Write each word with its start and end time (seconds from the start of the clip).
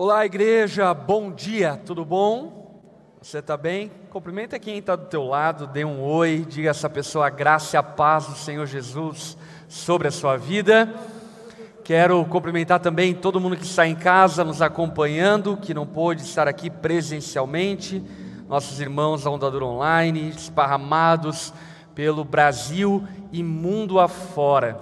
Olá, 0.00 0.24
igreja, 0.24 0.94
bom 0.94 1.32
dia, 1.32 1.76
tudo 1.84 2.04
bom? 2.04 2.80
Você 3.20 3.38
está 3.38 3.56
bem? 3.56 3.90
Cumprimenta 4.10 4.56
quem 4.56 4.78
está 4.78 4.94
do 4.94 5.06
teu 5.06 5.24
lado, 5.24 5.66
dê 5.66 5.84
um 5.84 6.00
oi, 6.00 6.46
diga 6.48 6.68
a 6.68 6.70
essa 6.70 6.88
pessoa 6.88 7.26
a 7.26 7.30
graça 7.30 7.74
e 7.74 7.78
a 7.78 7.82
paz 7.82 8.26
do 8.26 8.36
Senhor 8.36 8.64
Jesus 8.64 9.36
sobre 9.66 10.06
a 10.06 10.12
sua 10.12 10.36
vida. 10.36 10.88
Quero 11.82 12.24
cumprimentar 12.26 12.78
também 12.78 13.12
todo 13.12 13.40
mundo 13.40 13.56
que 13.56 13.64
está 13.64 13.88
em 13.88 13.96
casa 13.96 14.44
nos 14.44 14.62
acompanhando, 14.62 15.56
que 15.56 15.74
não 15.74 15.84
pôde 15.84 16.22
estar 16.22 16.46
aqui 16.46 16.70
presencialmente, 16.70 18.00
nossos 18.48 18.80
irmãos 18.80 19.24
da 19.24 19.30
Ondadura 19.32 19.64
Online, 19.64 20.28
esparramados 20.28 21.52
pelo 21.92 22.24
Brasil 22.24 23.02
e 23.32 23.42
mundo 23.42 23.98
afora. 23.98 24.78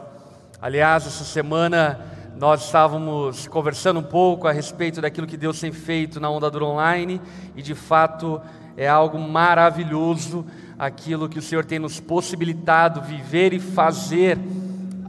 Aliás, 0.60 1.06
essa 1.06 1.24
semana 1.24 2.15
nós 2.39 2.66
estávamos 2.66 3.48
conversando 3.48 4.00
um 4.00 4.03
pouco 4.03 4.46
a 4.46 4.53
respeito 4.53 5.00
daquilo 5.00 5.27
que 5.27 5.39
Deus 5.39 5.59
tem 5.59 5.73
feito 5.73 6.21
na 6.21 6.29
Ondadura 6.29 6.66
Online 6.66 7.18
e 7.54 7.63
de 7.63 7.75
fato 7.75 8.40
é 8.77 8.86
algo 8.86 9.18
maravilhoso 9.18 10.44
aquilo 10.79 11.30
que 11.30 11.39
o 11.39 11.43
Senhor 11.43 11.64
tem 11.64 11.79
nos 11.79 11.99
possibilitado 11.99 13.00
viver 13.00 13.54
e 13.54 13.58
fazer 13.58 14.39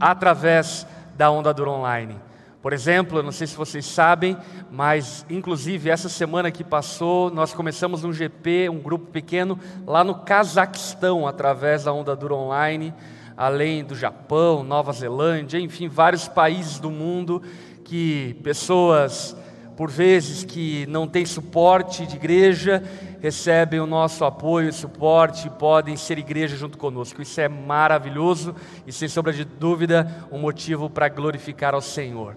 através 0.00 0.86
da 1.18 1.30
Onda 1.30 1.52
Dura 1.52 1.70
Online. 1.70 2.16
Por 2.62 2.72
exemplo, 2.72 3.18
eu 3.18 3.22
não 3.22 3.30
sei 3.30 3.46
se 3.46 3.56
vocês 3.56 3.84
sabem, 3.84 4.36
mas 4.70 5.24
inclusive 5.28 5.90
essa 5.90 6.08
semana 6.08 6.50
que 6.50 6.64
passou, 6.64 7.30
nós 7.30 7.52
começamos 7.52 8.04
um 8.04 8.12
GP, 8.12 8.70
um 8.70 8.78
grupo 8.78 9.06
pequeno, 9.12 9.58
lá 9.86 10.02
no 10.02 10.14
Cazaquistão, 10.14 11.26
através 11.26 11.84
da 11.84 11.92
Onda 11.92 12.16
Dura 12.16 12.34
Online, 12.34 12.94
além 13.38 13.84
do 13.84 13.94
Japão, 13.94 14.64
Nova 14.64 14.92
Zelândia, 14.92 15.60
enfim, 15.60 15.86
vários 15.86 16.26
países 16.26 16.80
do 16.80 16.90
mundo 16.90 17.40
que 17.84 18.34
pessoas 18.42 19.36
por 19.78 19.88
vezes 19.88 20.42
que 20.42 20.84
não 20.88 21.06
têm 21.06 21.24
suporte 21.24 22.04
de 22.04 22.16
igreja, 22.16 22.82
recebem 23.20 23.78
o 23.78 23.86
nosso 23.86 24.24
apoio 24.24 24.68
e 24.68 24.72
suporte 24.72 25.46
e 25.46 25.50
podem 25.50 25.96
ser 25.96 26.18
igreja 26.18 26.56
junto 26.56 26.76
conosco. 26.76 27.22
Isso 27.22 27.40
é 27.40 27.48
maravilhoso 27.48 28.56
e, 28.84 28.92
sem 28.92 29.08
sombra 29.08 29.32
de 29.32 29.44
dúvida, 29.44 30.26
um 30.32 30.38
motivo 30.40 30.90
para 30.90 31.08
glorificar 31.08 31.74
ao 31.74 31.80
Senhor. 31.80 32.36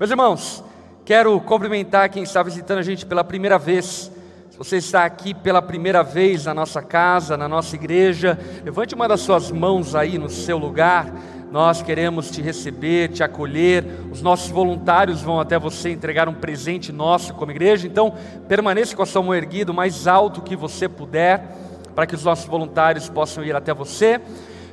Meus 0.00 0.10
irmãos, 0.10 0.64
quero 1.04 1.38
cumprimentar 1.42 2.08
quem 2.08 2.22
está 2.22 2.42
visitando 2.42 2.78
a 2.78 2.82
gente 2.82 3.04
pela 3.04 3.22
primeira 3.22 3.58
vez. 3.58 4.10
Você 4.62 4.76
está 4.76 5.04
aqui 5.04 5.34
pela 5.34 5.60
primeira 5.60 6.04
vez 6.04 6.44
na 6.44 6.54
nossa 6.54 6.80
casa, 6.80 7.36
na 7.36 7.48
nossa 7.48 7.74
igreja, 7.74 8.38
levante 8.64 8.94
uma 8.94 9.08
das 9.08 9.18
suas 9.18 9.50
mãos 9.50 9.96
aí 9.96 10.18
no 10.18 10.30
seu 10.30 10.56
lugar 10.56 11.12
nós 11.50 11.82
queremos 11.82 12.30
te 12.30 12.40
receber, 12.40 13.08
te 13.08 13.24
acolher. 13.24 13.84
Os 14.12 14.22
nossos 14.22 14.52
voluntários 14.52 15.20
vão 15.20 15.40
até 15.40 15.58
você 15.58 15.90
entregar 15.90 16.28
um 16.28 16.34
presente 16.34 16.92
nosso 16.92 17.34
como 17.34 17.50
igreja. 17.50 17.88
Então, 17.88 18.14
permaneça 18.46 18.94
com 18.94 19.02
a 19.02 19.06
sua 19.06 19.20
mão 19.20 19.34
erguida 19.34 19.72
o 19.72 19.74
mais 19.74 20.06
alto 20.06 20.40
que 20.40 20.54
você 20.54 20.88
puder, 20.88 21.44
para 21.92 22.06
que 22.06 22.14
os 22.14 22.22
nossos 22.22 22.46
voluntários 22.46 23.08
possam 23.08 23.44
ir 23.44 23.56
até 23.56 23.74
você. 23.74 24.20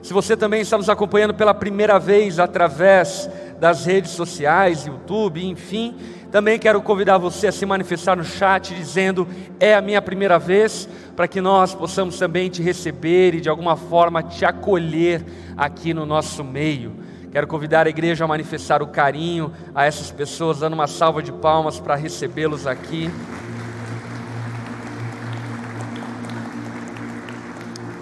Se 0.03 0.13
você 0.13 0.37
também 0.37 0.61
está 0.61 0.77
nos 0.77 0.87
acompanhando 0.87 1.33
pela 1.33 1.53
primeira 1.53 1.99
vez 1.99 2.37
através 2.39 3.27
das 3.59 3.85
redes 3.85 4.11
sociais, 4.11 4.85
YouTube, 4.85 5.43
enfim, 5.45 5.97
também 6.31 6.59
quero 6.59 6.81
convidar 6.81 7.17
você 7.17 7.47
a 7.47 7.51
se 7.51 7.65
manifestar 7.65 8.15
no 8.15 8.23
chat 8.23 8.73
dizendo: 8.75 9.27
é 9.59 9.73
a 9.73 9.81
minha 9.81 10.01
primeira 10.01 10.37
vez, 10.37 10.87
para 11.15 11.27
que 11.27 11.41
nós 11.41 11.73
possamos 11.73 12.17
também 12.17 12.49
te 12.49 12.61
receber 12.61 13.33
e 13.33 13.41
de 13.41 13.49
alguma 13.49 13.75
forma 13.75 14.21
te 14.21 14.45
acolher 14.45 15.25
aqui 15.57 15.93
no 15.93 16.05
nosso 16.05 16.43
meio. 16.43 16.93
Quero 17.31 17.47
convidar 17.47 17.85
a 17.85 17.89
igreja 17.89 18.25
a 18.25 18.27
manifestar 18.27 18.81
o 18.81 18.87
carinho 18.87 19.51
a 19.73 19.85
essas 19.85 20.11
pessoas, 20.11 20.59
dando 20.59 20.73
uma 20.73 20.87
salva 20.87 21.21
de 21.21 21.31
palmas 21.31 21.79
para 21.79 21.95
recebê-los 21.95 22.65
aqui. 22.65 23.09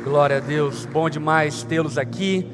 Glória 0.04 0.38
a 0.38 0.40
Deus, 0.40 0.86
bom 0.86 1.10
demais 1.10 1.64
tê-los 1.64 1.98
aqui. 1.98 2.50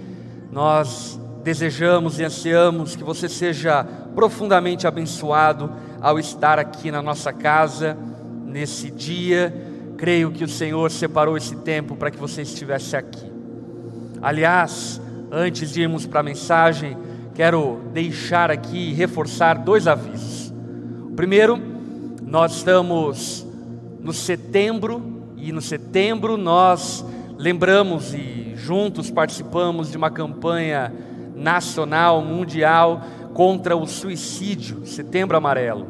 Nós 0.52 1.20
desejamos 1.44 2.20
e 2.20 2.24
ansiamos 2.24 2.96
que 2.96 3.04
você 3.04 3.28
seja 3.28 3.86
profundamente 4.16 4.88
abençoado 4.88 5.72
ao 6.02 6.20
estar 6.20 6.60
aqui 6.60 6.92
na 6.92 7.02
nossa 7.02 7.32
casa 7.34 7.98
nesse 8.46 8.92
dia. 8.92 9.54
Creio 9.98 10.32
que 10.32 10.44
o 10.44 10.50
Senhor 10.50 10.92
separou 10.92 11.38
esse 11.38 11.56
tempo 11.58 11.96
para 11.96 12.12
que 12.12 12.18
você 12.18 12.42
estivesse 12.42 12.96
aqui. 12.96 13.32
Aliás, 14.22 15.02
antes 15.32 15.72
de 15.72 15.82
irmos 15.82 16.06
para 16.06 16.20
a 16.20 16.24
mensagem, 16.24 16.98
quero 17.34 17.82
deixar 17.94 18.52
aqui 18.52 18.92
e 18.92 18.94
reforçar 18.94 19.58
dois 19.58 19.88
avisos. 19.88 20.54
O 21.10 21.14
primeiro, 21.16 21.60
nós 22.22 22.56
estamos 22.56 23.46
no 24.02 24.14
setembro 24.14 25.02
e 25.38 25.52
no 25.52 25.62
setembro 25.62 26.38
nós 26.38 27.06
lembramos 27.38 28.14
e 28.14 28.54
juntos 28.56 29.12
participamos 29.12 29.92
de 29.92 29.98
uma 29.98 30.10
campanha 30.10 30.94
nacional, 31.36 32.22
mundial 32.22 33.02
contra 33.34 33.76
o 33.76 33.86
suicídio, 33.88 34.86
Setembro 34.86 35.36
Amarelo. 35.36 35.88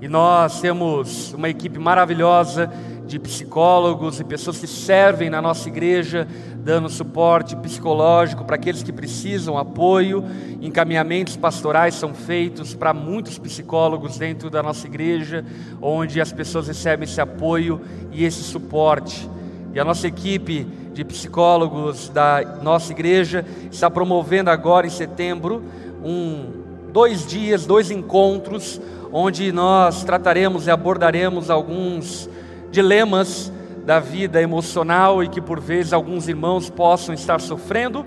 E 0.00 0.08
nós 0.08 0.60
temos 0.60 1.32
uma 1.34 1.48
equipe 1.48 1.78
maravilhosa 1.78 2.70
de 3.06 3.18
psicólogos 3.18 4.18
e 4.20 4.24
pessoas 4.24 4.58
que 4.58 4.66
servem 4.66 5.28
na 5.28 5.42
nossa 5.42 5.68
igreja, 5.68 6.26
dando 6.56 6.88
suporte 6.88 7.54
psicológico 7.56 8.44
para 8.44 8.56
aqueles 8.56 8.82
que 8.82 8.92
precisam, 8.92 9.58
apoio, 9.58 10.24
encaminhamentos 10.60 11.36
pastorais 11.36 11.94
são 11.94 12.14
feitos 12.14 12.74
para 12.74 12.94
muitos 12.94 13.38
psicólogos 13.38 14.16
dentro 14.16 14.48
da 14.48 14.62
nossa 14.62 14.86
igreja, 14.86 15.44
onde 15.80 16.20
as 16.20 16.32
pessoas 16.32 16.68
recebem 16.68 17.04
esse 17.04 17.20
apoio 17.20 17.80
e 18.10 18.24
esse 18.24 18.42
suporte. 18.42 19.28
E 19.74 19.80
a 19.80 19.84
nossa 19.84 20.06
equipe 20.06 20.66
de 20.92 21.04
psicólogos 21.04 22.08
da 22.08 22.58
nossa 22.62 22.92
igreja 22.92 23.44
está 23.70 23.90
promovendo 23.90 24.50
agora 24.50 24.86
em 24.86 24.90
setembro 24.90 25.62
um, 26.02 26.61
dois 26.92 27.26
dias, 27.26 27.64
dois 27.64 27.90
encontros, 27.90 28.80
onde 29.10 29.50
nós 29.50 30.04
trataremos 30.04 30.66
e 30.66 30.70
abordaremos 30.70 31.50
alguns 31.50 32.28
dilemas 32.70 33.52
da 33.84 33.98
vida 33.98 34.40
emocional 34.40 35.22
e 35.22 35.28
que 35.28 35.40
por 35.40 35.58
vezes 35.58 35.92
alguns 35.92 36.28
irmãos 36.28 36.70
possam 36.70 37.14
estar 37.14 37.40
sofrendo, 37.40 38.06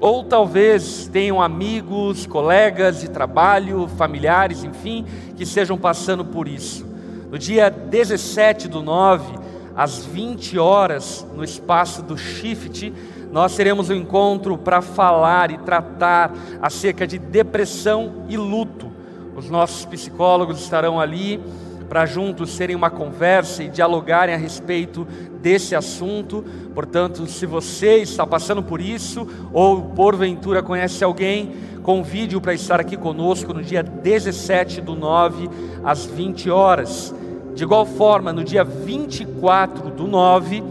ou 0.00 0.24
talvez 0.24 1.08
tenham 1.12 1.40
amigos, 1.40 2.26
colegas 2.26 3.00
de 3.00 3.08
trabalho, 3.08 3.88
familiares, 3.96 4.64
enfim, 4.64 5.06
que 5.36 5.44
estejam 5.44 5.78
passando 5.78 6.24
por 6.24 6.48
isso. 6.48 6.84
No 7.30 7.38
dia 7.38 7.70
17 7.70 8.66
do 8.66 8.82
9, 8.82 9.38
às 9.76 10.04
20 10.04 10.58
horas, 10.58 11.24
no 11.34 11.44
espaço 11.44 12.02
do 12.02 12.16
Shift, 12.16 12.92
nós 13.32 13.56
teremos 13.56 13.88
um 13.88 13.94
encontro 13.94 14.58
para 14.58 14.82
falar 14.82 15.50
e 15.50 15.56
tratar 15.56 16.32
acerca 16.60 17.06
de 17.06 17.18
depressão 17.18 18.26
e 18.28 18.36
luto. 18.36 18.92
Os 19.34 19.48
nossos 19.48 19.86
psicólogos 19.86 20.60
estarão 20.60 21.00
ali 21.00 21.40
para 21.88 22.04
juntos 22.04 22.56
terem 22.56 22.76
uma 22.76 22.90
conversa 22.90 23.62
e 23.62 23.68
dialogarem 23.68 24.34
a 24.34 24.38
respeito 24.38 25.06
desse 25.40 25.74
assunto. 25.74 26.44
Portanto, 26.74 27.26
se 27.26 27.46
você 27.46 27.96
está 27.96 28.26
passando 28.26 28.62
por 28.62 28.82
isso 28.82 29.26
ou 29.50 29.80
porventura 29.80 30.62
conhece 30.62 31.02
alguém, 31.02 31.52
convide-o 31.82 32.40
para 32.40 32.52
estar 32.52 32.80
aqui 32.80 32.98
conosco 32.98 33.54
no 33.54 33.62
dia 33.62 33.82
17 33.82 34.82
do 34.82 34.94
9 34.94 35.48
às 35.82 36.04
20 36.04 36.50
horas. 36.50 37.14
De 37.54 37.64
igual 37.64 37.84
forma, 37.84 38.32
no 38.32 38.44
dia 38.44 38.64
24 38.64 39.90
do 39.90 40.06
9, 40.06 40.62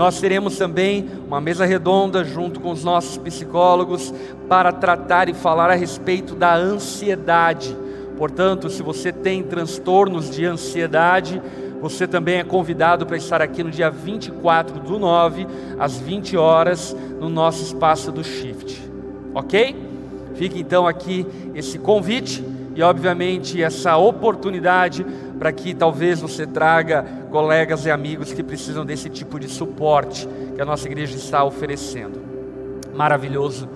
nós 0.00 0.18
teremos 0.18 0.56
também 0.56 1.10
uma 1.26 1.42
mesa 1.42 1.66
redonda 1.66 2.24
junto 2.24 2.58
com 2.58 2.70
os 2.70 2.82
nossos 2.82 3.18
psicólogos 3.18 4.14
para 4.48 4.72
tratar 4.72 5.28
e 5.28 5.34
falar 5.34 5.68
a 5.68 5.74
respeito 5.74 6.34
da 6.34 6.56
ansiedade. 6.56 7.76
Portanto, 8.16 8.70
se 8.70 8.82
você 8.82 9.12
tem 9.12 9.42
transtornos 9.42 10.30
de 10.30 10.46
ansiedade, 10.46 11.42
você 11.82 12.08
também 12.08 12.38
é 12.38 12.44
convidado 12.44 13.04
para 13.04 13.18
estar 13.18 13.42
aqui 13.42 13.62
no 13.62 13.70
dia 13.70 13.90
24 13.90 14.80
do 14.80 14.98
9, 14.98 15.46
às 15.78 15.98
20 15.98 16.34
horas, 16.34 16.96
no 17.20 17.28
nosso 17.28 17.62
espaço 17.62 18.10
do 18.10 18.24
Shift. 18.24 18.82
Ok? 19.34 19.76
Fique 20.34 20.58
então 20.58 20.86
aqui 20.86 21.26
esse 21.54 21.78
convite 21.78 22.42
e, 22.74 22.82
obviamente, 22.82 23.62
essa 23.62 23.96
oportunidade 23.96 25.04
para 25.38 25.52
que 25.52 25.74
talvez 25.74 26.20
você 26.20 26.46
traga 26.46 27.04
colegas 27.30 27.84
e 27.86 27.90
amigos 27.90 28.32
que 28.32 28.42
precisam 28.42 28.84
desse 28.84 29.08
tipo 29.08 29.40
de 29.40 29.48
suporte 29.48 30.28
que 30.54 30.60
a 30.60 30.64
nossa 30.64 30.86
igreja 30.86 31.16
está 31.16 31.42
oferecendo. 31.42 32.20
Maravilhoso 32.94 33.68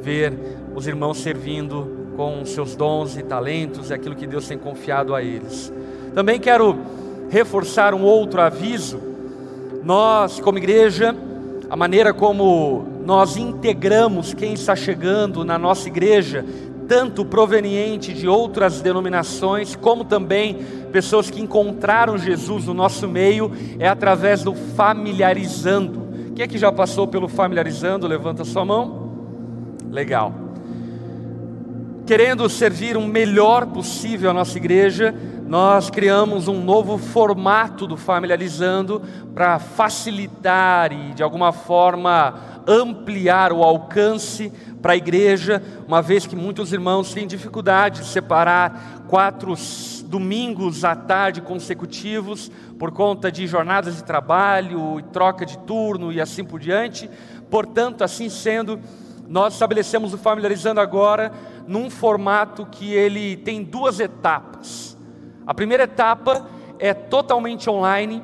ver 0.00 0.32
os 0.74 0.86
irmãos 0.86 1.18
servindo 1.18 2.12
com 2.16 2.44
seus 2.44 2.76
dons 2.76 3.16
e 3.16 3.22
talentos 3.22 3.90
e 3.90 3.94
aquilo 3.94 4.14
que 4.14 4.26
Deus 4.26 4.46
tem 4.46 4.58
confiado 4.58 5.14
a 5.14 5.22
eles. 5.22 5.72
Também 6.14 6.38
quero 6.38 6.76
reforçar 7.30 7.94
um 7.94 8.02
outro 8.02 8.40
aviso. 8.40 9.00
Nós, 9.84 10.40
como 10.40 10.58
igreja, 10.58 11.14
a 11.70 11.76
maneira 11.76 12.12
como 12.12 12.86
nós 13.04 13.36
integramos 13.36 14.34
quem 14.34 14.52
está 14.52 14.76
chegando 14.76 15.44
na 15.44 15.58
nossa 15.58 15.88
igreja 15.88 16.44
tanto 16.88 17.24
proveniente 17.24 18.14
de 18.14 18.26
outras 18.26 18.80
denominações, 18.80 19.76
como 19.76 20.04
também 20.04 20.54
pessoas 20.90 21.30
que 21.30 21.40
encontraram 21.40 22.16
Jesus 22.16 22.64
no 22.64 22.72
nosso 22.72 23.06
meio, 23.06 23.52
é 23.78 23.86
através 23.86 24.42
do 24.42 24.54
familiarizando. 24.54 26.08
Quem 26.34 26.44
é 26.44 26.48
que 26.48 26.56
já 26.56 26.72
passou 26.72 27.06
pelo 27.06 27.28
familiarizando? 27.28 28.06
Levanta 28.06 28.44
sua 28.44 28.64
mão. 28.64 29.12
Legal. 29.90 30.32
Querendo 32.06 32.48
servir 32.48 32.96
o 32.96 33.06
melhor 33.06 33.66
possível 33.66 34.30
à 34.30 34.32
nossa 34.32 34.56
igreja, 34.56 35.14
nós 35.48 35.88
criamos 35.88 36.46
um 36.46 36.62
novo 36.62 36.98
formato 36.98 37.86
do 37.86 37.96
familiarizando 37.96 39.00
para 39.34 39.58
facilitar 39.58 40.92
e 40.92 41.14
de 41.14 41.22
alguma 41.22 41.52
forma 41.52 42.38
ampliar 42.66 43.50
o 43.50 43.62
alcance 43.62 44.52
para 44.82 44.92
a 44.92 44.96
igreja, 44.96 45.62
uma 45.86 46.02
vez 46.02 46.26
que 46.26 46.36
muitos 46.36 46.70
irmãos 46.70 47.14
têm 47.14 47.26
dificuldade 47.26 48.02
de 48.02 48.08
separar 48.08 49.04
quatro 49.08 49.54
domingos 50.04 50.84
à 50.84 50.94
tarde 50.94 51.40
consecutivos 51.40 52.52
por 52.78 52.92
conta 52.92 53.32
de 53.32 53.46
jornadas 53.46 53.96
de 53.96 54.04
trabalho, 54.04 55.00
troca 55.14 55.46
de 55.46 55.56
turno 55.60 56.12
e 56.12 56.20
assim 56.20 56.44
por 56.44 56.60
diante. 56.60 57.08
Portanto, 57.48 58.04
assim 58.04 58.28
sendo, 58.28 58.78
nós 59.26 59.54
estabelecemos 59.54 60.12
o 60.12 60.18
Familiarizando 60.18 60.78
agora 60.78 61.32
num 61.66 61.88
formato 61.88 62.66
que 62.66 62.92
ele 62.92 63.34
tem 63.38 63.64
duas 63.64 63.98
etapas. 63.98 64.97
A 65.48 65.54
primeira 65.54 65.84
etapa 65.84 66.46
é 66.78 66.92
totalmente 66.92 67.70
online, 67.70 68.22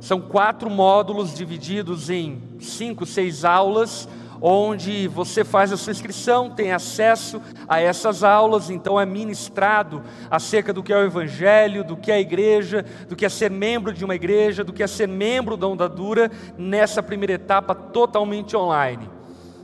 são 0.00 0.20
quatro 0.20 0.68
módulos 0.68 1.32
divididos 1.32 2.10
em 2.10 2.42
cinco, 2.58 3.06
seis 3.06 3.44
aulas 3.44 4.08
onde 4.42 5.06
você 5.06 5.44
faz 5.44 5.72
a 5.72 5.76
sua 5.76 5.92
inscrição, 5.92 6.50
tem 6.50 6.72
acesso 6.72 7.40
a 7.68 7.80
essas 7.80 8.24
aulas, 8.24 8.70
então 8.70 9.00
é 9.00 9.06
ministrado 9.06 10.02
acerca 10.28 10.72
do 10.72 10.82
que 10.82 10.92
é 10.92 10.96
o 10.96 11.04
Evangelho, 11.04 11.84
do 11.84 11.96
que 11.96 12.10
é 12.10 12.16
a 12.16 12.20
igreja, 12.20 12.84
do 13.08 13.14
que 13.14 13.24
é 13.24 13.28
ser 13.28 13.52
membro 13.52 13.92
de 13.92 14.04
uma 14.04 14.16
igreja, 14.16 14.64
do 14.64 14.72
que 14.72 14.82
é 14.82 14.86
ser 14.88 15.06
membro 15.06 15.56
da 15.56 15.68
Ondadura, 15.68 16.28
nessa 16.58 17.00
primeira 17.04 17.34
etapa 17.34 17.72
totalmente 17.72 18.56
online. 18.56 19.08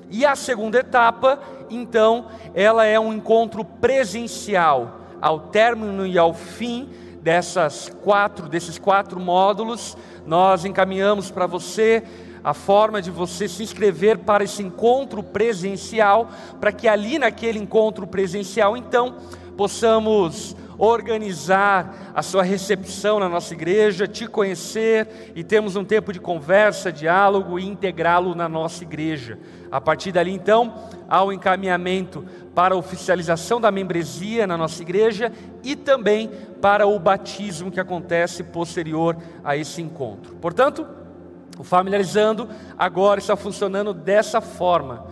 E 0.09 0.25
a 0.25 0.37
segunda 0.37 0.79
etapa, 0.79 1.41
então, 1.69 2.27
ela 2.55 2.85
é 2.85 2.99
um 3.01 3.13
encontro 3.13 3.65
presencial, 3.65 5.01
ao 5.21 5.41
término 5.41 6.07
e 6.07 6.19
ao 6.19 6.33
fim 6.33 6.89
dessas 7.23 7.91
quatro, 8.03 8.49
desses 8.49 8.79
quatro 8.79 9.21
módulos, 9.21 9.97
nós 10.27 10.65
encaminhamos 10.65 11.31
para 11.31 11.47
você 11.47 12.03
a 12.43 12.55
forma 12.55 13.03
de 13.03 13.11
você 13.11 13.47
se 13.47 13.63
inscrever 13.63 14.19
para 14.19 14.45
esse 14.45 14.63
encontro 14.63 15.23
presencial, 15.23 16.31
para 16.59 16.73
que 16.73 16.89
ali 16.89 17.19
naquele 17.19 17.59
encontro 17.59 18.07
presencial, 18.07 18.77
então, 18.77 19.17
possamos 19.57 20.57
organizar 20.81 22.13
a 22.15 22.23
sua 22.23 22.43
recepção 22.43 23.21
na 23.21 23.29
nossa 23.29 23.53
igreja, 23.53 24.09
te 24.09 24.27
conhecer 24.27 25.33
e 25.35 25.45
temos 25.45 25.77
um 25.77 25.85
tempo 25.85 26.11
de 26.11 26.19
conversa, 26.19 26.91
diálogo 26.91 27.59
e 27.59 27.69
integrá-lo 27.69 28.35
na 28.35 28.49
nossa 28.49 28.83
igreja. 28.83 29.39
A 29.71 29.79
partir 29.79 30.11
dali, 30.11 30.33
então, 30.33 30.75
há 31.07 31.23
o 31.23 31.29
um 31.29 31.33
encaminhamento 31.33 32.25
para 32.55 32.75
a 32.75 32.79
oficialização 32.79 33.61
da 33.61 33.71
membresia 33.71 34.47
na 34.47 34.57
nossa 34.57 34.81
igreja 34.81 35.31
e 35.63 35.77
também 35.77 36.31
para 36.63 36.87
o 36.87 36.99
batismo 36.99 37.71
que 37.71 37.79
acontece 37.79 38.43
posterior 38.43 39.19
a 39.45 39.55
esse 39.55 39.83
encontro. 39.83 40.35
Portanto, 40.37 40.87
o 41.59 41.63
familiarizando 41.63 42.49
agora 42.79 43.21
está 43.21 43.37
funcionando 43.37 43.93
dessa 43.93 44.41
forma. 44.41 45.05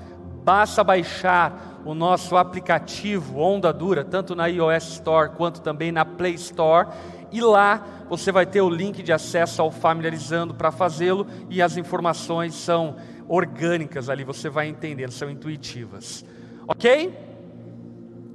Basta 0.43 0.83
baixar 0.83 1.78
o 1.89 1.95
nosso 1.95 2.37
aplicativo 2.37 3.41
Onda 3.41 3.73
Dura, 3.73 4.05
tanto 4.05 4.37
na 4.37 4.47
iOS 4.47 4.97
Store 4.97 5.31
quanto 5.31 5.63
também 5.63 5.91
na 5.91 6.05
Play 6.05 6.35
Store, 6.35 6.89
e 7.33 7.41
lá 7.41 7.83
você 8.11 8.31
vai 8.31 8.45
ter 8.45 8.61
o 8.61 8.69
link 8.69 9.03
de 9.03 9.11
acesso 9.11 9.63
ao 9.63 9.71
familiarizando 9.71 10.53
para 10.53 10.71
fazê-lo 10.71 11.27
e 11.49 11.63
as 11.63 11.79
informações 11.79 12.55
são 12.55 12.97
orgânicas 13.27 14.11
ali, 14.11 14.23
você 14.23 14.51
vai 14.51 14.69
entendendo, 14.69 15.13
são 15.13 15.31
intuitivas. 15.31 16.27
OK? 16.67 17.11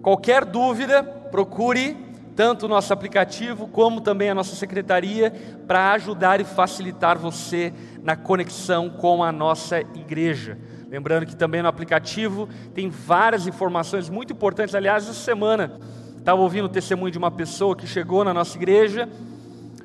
Qualquer 0.02 0.46
dúvida, 0.46 1.04
procure 1.04 1.96
tanto 2.36 2.66
o 2.66 2.70
nosso 2.70 2.92
aplicativo 2.92 3.68
como 3.68 4.02
também 4.02 4.32
a 4.32 4.36
nossa 4.36 4.56
secretaria 4.56 5.32
para 5.68 5.92
ajudar 5.92 6.42
e 6.42 6.44
facilitar 6.44 7.20
você 7.20 7.72
na 8.02 8.16
conexão 8.16 8.90
com 8.90 9.24
a 9.24 9.32
nossa 9.32 9.80
igreja. 9.80 10.58
Lembrando 10.94 11.26
que 11.26 11.36
também 11.36 11.60
no 11.60 11.68
aplicativo 11.68 12.48
tem 12.72 12.88
várias 12.88 13.48
informações 13.48 14.10
muito 14.10 14.32
importantes. 14.32 14.76
Aliás, 14.76 15.06
essa 15.06 15.16
semana 15.16 15.80
estava 16.20 16.40
ouvindo 16.40 16.66
o 16.66 16.70
testemunho 16.70 17.10
de 17.10 17.18
uma 17.18 17.32
pessoa 17.32 17.76
que 17.76 17.88
chegou 17.88 18.24
na 18.24 18.32
nossa 18.32 18.56
igreja. 18.56 19.10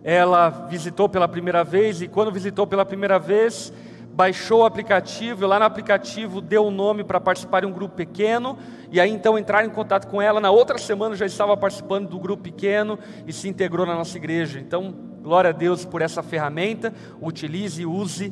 Ela 0.04 0.50
visitou 0.68 1.08
pela 1.08 1.26
primeira 1.26 1.64
vez 1.64 2.02
e 2.02 2.08
quando 2.08 2.30
visitou 2.30 2.66
pela 2.66 2.84
primeira 2.84 3.18
vez, 3.18 3.72
baixou 4.12 4.60
o 4.60 4.64
aplicativo, 4.66 5.46
lá 5.46 5.58
no 5.58 5.64
aplicativo 5.64 6.42
deu 6.42 6.64
o 6.64 6.68
um 6.68 6.70
nome 6.70 7.02
para 7.02 7.18
participar 7.18 7.60
de 7.60 7.66
um 7.66 7.72
grupo 7.72 7.94
pequeno, 7.94 8.58
e 8.92 9.00
aí 9.00 9.10
então 9.10 9.38
entraram 9.38 9.66
em 9.66 9.70
contato 9.70 10.08
com 10.08 10.20
ela, 10.20 10.40
na 10.40 10.50
outra 10.50 10.76
semana 10.76 11.16
já 11.16 11.24
estava 11.24 11.56
participando 11.56 12.10
do 12.10 12.18
grupo 12.18 12.42
pequeno 12.42 12.98
e 13.26 13.32
se 13.32 13.48
integrou 13.48 13.86
na 13.86 13.94
nossa 13.94 14.14
igreja. 14.18 14.60
Então, 14.60 14.94
glória 15.22 15.48
a 15.48 15.54
Deus 15.54 15.86
por 15.86 16.02
essa 16.02 16.22
ferramenta, 16.22 16.92
utilize 17.18 17.80
e 17.80 17.86
use 17.86 18.30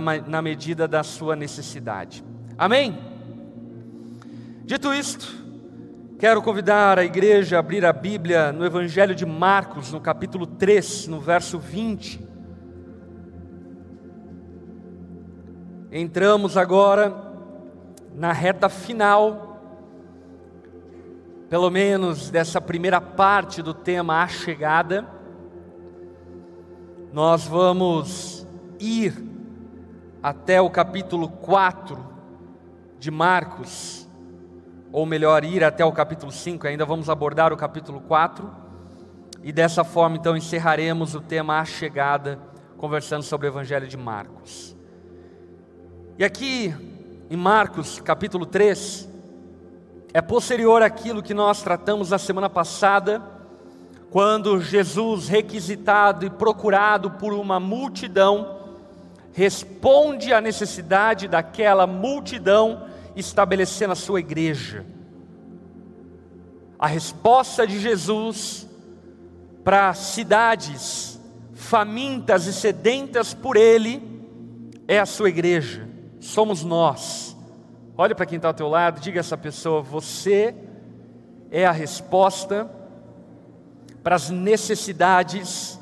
na 0.00 0.40
medida 0.40 0.86
da 0.86 1.02
sua 1.02 1.34
necessidade. 1.36 2.24
Amém? 2.56 2.98
Dito 4.64 4.94
isto, 4.94 5.34
quero 6.18 6.40
convidar 6.40 6.98
a 6.98 7.04
igreja 7.04 7.56
a 7.56 7.60
abrir 7.60 7.84
a 7.84 7.92
Bíblia 7.92 8.52
no 8.52 8.64
Evangelho 8.64 9.14
de 9.14 9.26
Marcos, 9.26 9.92
no 9.92 10.00
capítulo 10.00 10.46
3, 10.46 11.08
no 11.08 11.20
verso 11.20 11.58
20. 11.58 12.20
Entramos 15.90 16.56
agora 16.56 17.14
na 18.14 18.32
reta 18.32 18.68
final, 18.68 19.60
pelo 21.50 21.68
menos 21.70 22.30
dessa 22.30 22.60
primeira 22.60 23.00
parte 23.00 23.60
do 23.60 23.74
tema 23.74 24.22
A 24.22 24.28
Chegada. 24.28 25.06
Nós 27.12 27.46
vamos 27.46 28.46
ir 28.80 29.31
até 30.22 30.60
o 30.60 30.70
capítulo 30.70 31.28
4 31.28 31.98
de 32.98 33.10
Marcos, 33.10 34.08
ou 34.92 35.04
melhor, 35.04 35.42
ir 35.42 35.64
até 35.64 35.84
o 35.84 35.90
capítulo 35.90 36.30
5, 36.30 36.68
ainda 36.68 36.84
vamos 36.84 37.10
abordar 37.10 37.52
o 37.52 37.56
capítulo 37.56 38.00
4, 38.02 38.48
e 39.42 39.50
dessa 39.50 39.82
forma 39.82 40.16
então 40.16 40.36
encerraremos 40.36 41.16
o 41.16 41.20
tema 41.20 41.58
A 41.58 41.64
Chegada, 41.64 42.38
conversando 42.76 43.24
sobre 43.24 43.48
o 43.48 43.50
Evangelho 43.50 43.88
de 43.88 43.96
Marcos. 43.96 44.76
E 46.16 46.24
aqui 46.24 46.72
em 47.28 47.36
Marcos 47.36 48.00
capítulo 48.00 48.46
3, 48.46 49.08
é 50.14 50.20
posterior 50.20 50.82
àquilo 50.82 51.22
que 51.22 51.34
nós 51.34 51.62
tratamos 51.62 52.10
na 52.10 52.18
semana 52.18 52.48
passada, 52.48 53.20
quando 54.10 54.60
Jesus, 54.60 55.26
requisitado 55.26 56.24
e 56.26 56.30
procurado 56.30 57.10
por 57.12 57.32
uma 57.32 57.58
multidão, 57.58 58.61
responde 59.32 60.32
à 60.32 60.40
necessidade 60.40 61.28
daquela 61.28 61.86
multidão 61.86 62.86
estabelecendo 63.16 63.92
a 63.92 63.96
sua 63.96 64.20
igreja. 64.20 64.84
A 66.78 66.86
resposta 66.86 67.66
de 67.66 67.78
Jesus 67.78 68.68
para 69.64 69.94
cidades 69.94 71.20
famintas 71.54 72.46
e 72.46 72.52
sedentas 72.52 73.32
por 73.32 73.56
Ele 73.56 74.02
é 74.88 74.98
a 74.98 75.06
sua 75.06 75.28
igreja 75.28 75.92
somos 76.22 76.62
nós. 76.62 77.36
Olha 77.96 78.14
para 78.14 78.24
quem 78.24 78.36
está 78.36 78.48
ao 78.48 78.54
teu 78.54 78.68
lado, 78.68 79.00
diga 79.00 79.18
a 79.18 79.20
essa 79.20 79.36
pessoa: 79.36 79.82
você 79.82 80.54
é 81.50 81.66
a 81.66 81.72
resposta 81.72 82.70
para 84.02 84.14
as 84.14 84.30
necessidades 84.30 85.78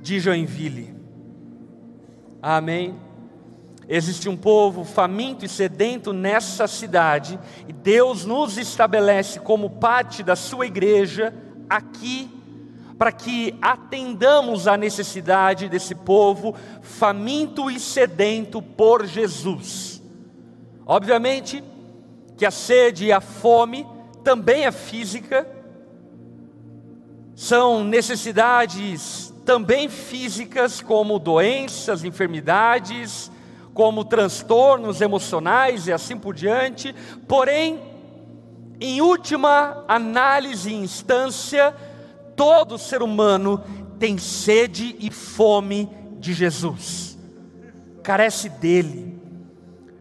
de 0.00 0.18
Joinville. 0.18 0.96
Amém. 2.42 2.94
Existe 3.88 4.28
um 4.28 4.36
povo 4.36 4.84
faminto 4.84 5.44
e 5.44 5.48
sedento 5.48 6.12
nessa 6.12 6.66
cidade, 6.66 7.38
e 7.68 7.72
Deus 7.72 8.24
nos 8.24 8.58
estabelece 8.58 9.38
como 9.38 9.70
parte 9.70 10.22
da 10.22 10.34
sua 10.34 10.66
igreja 10.66 11.32
aqui 11.70 12.30
para 12.98 13.12
que 13.12 13.54
atendamos 13.60 14.66
à 14.66 14.76
necessidade 14.76 15.68
desse 15.68 15.94
povo 15.94 16.54
faminto 16.80 17.70
e 17.70 17.78
sedento 17.78 18.62
por 18.62 19.06
Jesus. 19.06 20.02
Obviamente 20.84 21.62
que 22.36 22.46
a 22.46 22.50
sede 22.50 23.06
e 23.06 23.12
a 23.12 23.20
fome 23.20 23.86
também 24.24 24.64
é 24.64 24.72
física, 24.72 25.46
são 27.34 27.84
necessidades 27.84 29.25
também 29.46 29.88
físicas, 29.88 30.82
como 30.82 31.20
doenças, 31.20 32.02
enfermidades, 32.02 33.30
como 33.72 34.04
transtornos 34.04 35.00
emocionais 35.00 35.86
e 35.86 35.92
assim 35.92 36.18
por 36.18 36.34
diante, 36.34 36.94
porém, 37.26 37.80
Em 38.78 39.00
última 39.00 39.84
análise 39.88 40.70
e 40.70 40.74
instância, 40.74 41.74
todo 42.36 42.76
ser 42.76 43.02
humano 43.02 43.64
tem 43.98 44.18
sede 44.18 44.94
e 44.98 45.10
fome 45.10 45.88
de 46.18 46.34
Jesus, 46.34 47.16
carece 48.02 48.50
dele. 48.50 49.18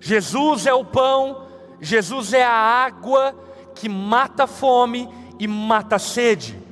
Jesus 0.01 0.65
é 0.65 0.73
o 0.73 0.83
pão, 0.83 1.47
Jesus 1.79 2.33
é 2.33 2.43
a 2.43 2.51
água 2.51 3.33
que 3.73 3.87
mata 3.87 4.43
a 4.43 4.47
fome 4.47 5.07
e 5.39 5.47
mata 5.47 5.95
a 5.95 5.99
sede. 5.99 6.64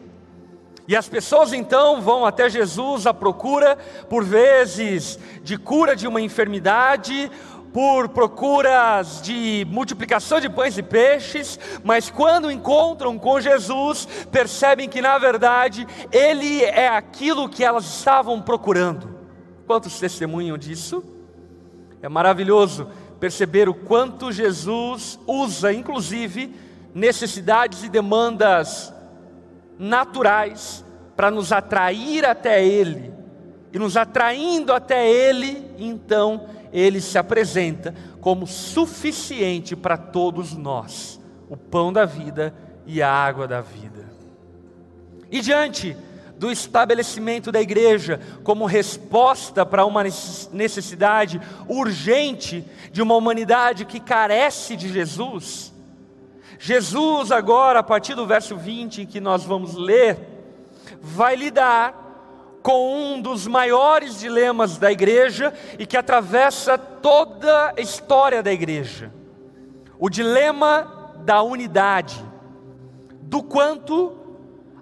E 0.87 0.95
as 0.95 1.07
pessoas 1.07 1.53
então 1.53 2.01
vão 2.01 2.25
até 2.25 2.49
Jesus 2.49 3.07
à 3.07 3.13
procura, 3.13 3.77
por 4.09 4.23
vezes, 4.23 5.17
de 5.41 5.57
cura 5.57 5.95
de 5.95 6.07
uma 6.07 6.19
enfermidade, 6.19 7.31
por 7.73 8.09
procuras 8.09 9.19
de 9.21 9.65
multiplicação 9.69 10.39
de 10.39 10.47
pães 10.47 10.77
e 10.77 10.83
peixes, 10.83 11.59
mas 11.83 12.09
quando 12.09 12.51
encontram 12.51 13.17
com 13.17 13.41
Jesus, 13.41 14.07
percebem 14.31 14.87
que 14.87 15.01
na 15.01 15.17
verdade 15.17 15.87
Ele 16.11 16.63
é 16.63 16.87
aquilo 16.87 17.49
que 17.49 17.63
elas 17.63 17.85
estavam 17.85 18.39
procurando. 18.39 19.17
Quantos 19.65 19.99
testemunham 19.99 20.57
disso? 20.57 21.03
É 22.01 22.07
maravilhoso 22.07 22.87
perceber 23.19 23.67
o 23.67 23.73
quanto 23.73 24.31
Jesus 24.31 25.17
usa, 25.25 25.73
inclusive, 25.73 26.53
necessidades 26.93 27.81
e 27.81 27.89
demandas 27.89 28.92
naturais 29.77 30.84
para 31.15 31.30
nos 31.30 31.51
atrair 31.51 32.25
até 32.25 32.65
Ele. 32.65 33.13
E 33.72 33.80
nos 33.80 33.98
atraindo 33.98 34.72
até 34.72 35.10
Ele, 35.10 35.65
então 35.77 36.46
Ele 36.72 37.01
se 37.01 37.18
apresenta 37.18 37.94
como 38.22 38.48
suficiente 38.48 39.75
para 39.75 39.98
todos 39.98 40.56
nós, 40.56 41.20
o 41.50 41.58
pão 41.58 41.92
da 41.92 42.06
vida 42.06 42.53
e 42.86 43.01
a 43.01 43.12
água 43.12 43.48
da 43.48 43.62
vida. 43.62 44.12
E 45.32 45.42
diante 45.42 45.98
do 46.38 46.51
estabelecimento 46.51 47.51
da 47.51 47.62
igreja 47.62 48.20
como 48.44 48.65
resposta 48.65 49.65
para 49.65 49.86
uma 49.86 50.03
necessidade 50.03 51.42
urgente 51.68 52.65
de 52.92 53.01
uma 53.01 53.15
humanidade 53.15 53.86
que 53.86 54.00
carece 54.00 54.75
de 54.75 54.89
Jesus, 54.89 55.73
Jesus, 56.65 57.29
agora, 57.29 57.79
a 57.79 57.84
partir 57.84 58.15
do 58.15 58.25
verso 58.25 58.55
20 58.55 59.05
que 59.05 59.20
nós 59.20 59.43
vamos 59.43 59.75
ler, 59.75 60.17
vai 61.01 61.36
lidar 61.36 61.93
com 62.62 63.15
um 63.15 63.22
dos 63.22 63.46
maiores 63.46 64.17
dilemas 64.17 64.77
da 64.77 64.89
igreja 64.89 65.53
e 65.77 65.86
que 65.86 65.98
atravessa 65.98 66.77
toda 66.77 67.74
a 67.77 67.82
história 67.82 68.41
da 68.41 68.50
igreja: 68.50 69.12
o 70.00 70.10
dilema 70.10 71.12
da 71.25 71.43
unidade, 71.43 72.24
do 73.24 73.43
quanto 73.43 74.15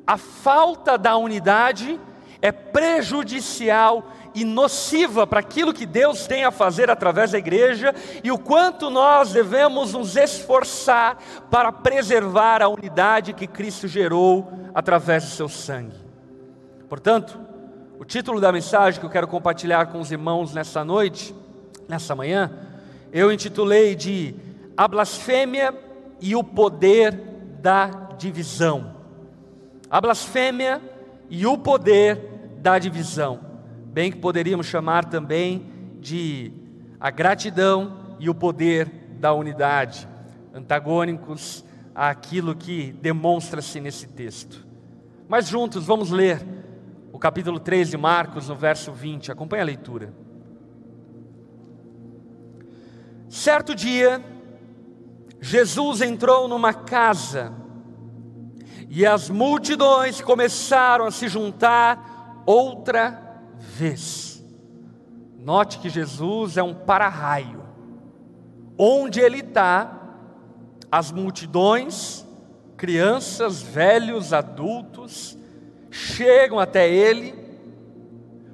a 0.05 0.19
falta 0.19 0.99
da 0.99 1.17
unidade 1.17 1.99
é 2.43 2.51
prejudicial 2.51 4.05
e 4.33 4.45
nociva 4.45 5.27
para 5.27 5.39
aquilo 5.39 5.73
que 5.73 5.85
Deus 5.85 6.25
tem 6.25 6.43
a 6.43 6.51
fazer 6.51 6.89
através 6.89 7.31
da 7.31 7.37
igreja 7.37 7.93
e 8.23 8.31
o 8.31 8.37
quanto 8.37 8.89
nós 8.89 9.31
devemos 9.33 9.93
nos 9.93 10.15
esforçar 10.15 11.17
para 11.49 11.71
preservar 11.71 12.61
a 12.61 12.69
unidade 12.69 13.33
que 13.33 13.47
Cristo 13.47 13.87
gerou 13.87 14.51
através 14.73 15.23
do 15.25 15.29
seu 15.31 15.49
sangue. 15.49 15.95
Portanto, 16.87 17.39
o 17.99 18.05
título 18.05 18.39
da 18.39 18.51
mensagem 18.51 18.99
que 18.99 19.05
eu 19.05 19.09
quero 19.09 19.27
compartilhar 19.27 19.87
com 19.87 19.99
os 19.99 20.11
irmãos 20.11 20.53
nessa 20.53 20.83
noite, 20.83 21.35
nessa 21.87 22.15
manhã, 22.15 22.51
eu 23.11 23.31
intitulei 23.31 23.95
de 23.95 24.33
A 24.75 24.87
Blasfêmia 24.87 25.75
e 26.19 26.35
o 26.35 26.43
Poder 26.43 27.11
da 27.61 27.87
Divisão. 28.17 28.95
A 29.89 29.99
blasfêmia 29.99 30.81
e 31.29 31.45
o 31.45 31.57
poder 31.57 32.55
da 32.61 32.79
divisão 32.79 33.50
bem 33.91 34.11
que 34.11 34.17
poderíamos 34.17 34.67
chamar 34.67 35.05
também 35.05 35.65
de 35.99 36.53
a 36.99 37.11
gratidão 37.11 38.15
e 38.19 38.29
o 38.29 38.35
poder 38.35 38.87
da 39.19 39.33
unidade, 39.33 40.07
antagônicos 40.53 41.65
àquilo 41.93 42.55
que 42.55 42.93
demonstra-se 42.93 43.81
nesse 43.81 44.07
texto. 44.07 44.65
Mas 45.27 45.47
juntos 45.47 45.85
vamos 45.85 46.09
ler 46.09 46.41
o 47.11 47.19
capítulo 47.19 47.59
3 47.59 47.89
de 47.89 47.97
Marcos, 47.97 48.47
no 48.47 48.55
verso 48.55 48.93
20. 48.93 49.31
Acompanhe 49.31 49.61
a 49.61 49.65
leitura. 49.65 50.13
Certo 53.27 53.75
dia, 53.75 54.23
Jesus 55.39 56.01
entrou 56.01 56.47
numa 56.47 56.73
casa 56.73 57.53
e 58.89 59.05
as 59.05 59.29
multidões 59.29 60.21
começaram 60.21 61.05
a 61.05 61.11
se 61.11 61.27
juntar 61.27 62.43
outra 62.45 63.30
vez. 63.61 64.43
Note 65.37 65.79
que 65.79 65.89
Jesus 65.89 66.57
é 66.57 66.63
um 66.63 66.73
para-raio. 66.73 67.61
Onde 68.77 69.19
ele 69.19 69.39
está, 69.39 69.99
as 70.91 71.11
multidões, 71.11 72.25
crianças, 72.75 73.61
velhos, 73.61 74.33
adultos, 74.33 75.37
chegam 75.89 76.59
até 76.59 76.89
ele 76.89 77.33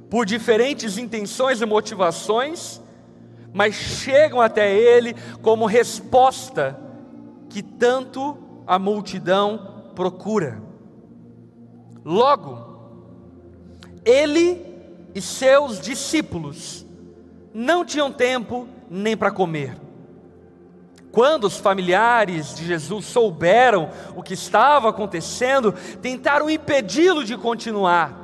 por 0.10 0.26
diferentes 0.26 0.98
intenções 0.98 1.62
e 1.62 1.66
motivações, 1.66 2.82
mas 3.54 3.74
chegam 3.76 4.42
até 4.42 4.74
ele 4.74 5.16
como 5.42 5.66
resposta 5.66 6.80
que 7.50 7.62
tanto 7.62 8.38
a 8.66 8.78
multidão 8.78 9.92
procura. 9.96 10.62
Logo, 12.04 12.66
ele 14.06 14.67
e 15.18 15.22
seus 15.22 15.80
discípulos 15.82 16.86
não 17.52 17.84
tinham 17.84 18.12
tempo 18.12 18.68
nem 18.88 19.18
para 19.18 19.32
comer. 19.32 19.76
Quando 21.12 21.46
os 21.46 21.58
familiares 21.58 22.54
de 22.54 22.64
Jesus 22.64 23.06
souberam 23.06 23.90
o 24.16 24.22
que 24.22 24.36
estava 24.36 24.90
acontecendo, 24.90 25.74
tentaram 26.04 26.48
impedi-lo 26.48 27.24
de 27.24 27.36
continuar, 27.36 28.16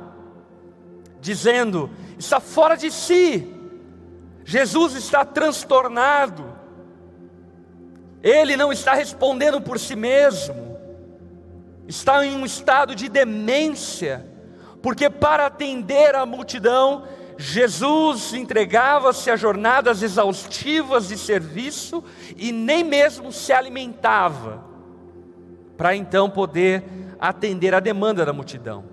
dizendo: 1.20 1.90
está 2.16 2.38
fora 2.38 2.76
de 2.76 2.92
si, 2.92 3.52
Jesus 4.44 4.94
está 4.94 5.24
transtornado, 5.24 6.46
ele 8.22 8.56
não 8.56 8.72
está 8.72 8.94
respondendo 8.94 9.60
por 9.60 9.80
si 9.80 9.96
mesmo, 9.96 10.78
está 11.88 12.24
em 12.24 12.36
um 12.36 12.46
estado 12.46 12.94
de 12.94 13.08
demência 13.08 14.32
porque 14.84 15.08
para 15.08 15.46
atender 15.46 16.14
a 16.14 16.26
multidão, 16.26 17.04
Jesus 17.38 18.34
entregava-se 18.34 19.30
a 19.30 19.34
jornadas 19.34 20.02
exaustivas 20.02 21.08
de 21.08 21.16
serviço 21.16 22.04
e 22.36 22.52
nem 22.52 22.84
mesmo 22.84 23.32
se 23.32 23.50
alimentava, 23.50 24.62
para 25.74 25.96
então 25.96 26.28
poder 26.28 26.84
atender 27.18 27.72
a 27.72 27.80
demanda 27.80 28.26
da 28.26 28.32
multidão. 28.34 28.84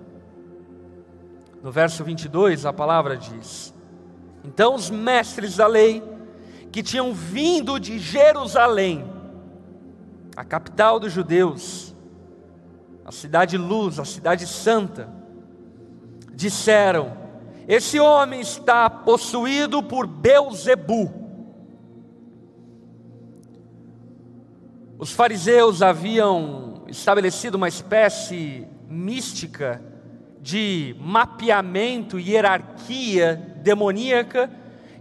No 1.62 1.70
verso 1.70 2.02
22, 2.02 2.64
a 2.64 2.72
palavra 2.72 3.14
diz: 3.14 3.74
Então 4.42 4.74
os 4.74 4.88
mestres 4.88 5.56
da 5.56 5.66
lei, 5.66 6.02
que 6.72 6.82
tinham 6.82 7.12
vindo 7.12 7.78
de 7.78 7.98
Jerusalém, 7.98 9.04
a 10.34 10.42
capital 10.42 10.98
dos 10.98 11.12
judeus, 11.12 11.94
a 13.04 13.12
cidade 13.12 13.58
luz, 13.58 13.98
a 13.98 14.06
cidade 14.06 14.46
santa, 14.46 15.20
disseram: 16.42 17.16
Esse 17.68 18.00
homem 18.00 18.40
está 18.40 18.90
possuído 18.90 19.82
por 19.82 20.06
Beuzebu. 20.06 21.22
Os 24.98 25.12
fariseus 25.12 25.82
haviam 25.82 26.84
estabelecido 26.88 27.54
uma 27.56 27.68
espécie 27.68 28.66
mística 28.88 29.82
de 30.40 30.96
mapeamento 31.00 32.18
e 32.18 32.30
hierarquia 32.30 33.56
demoníaca, 33.62 34.50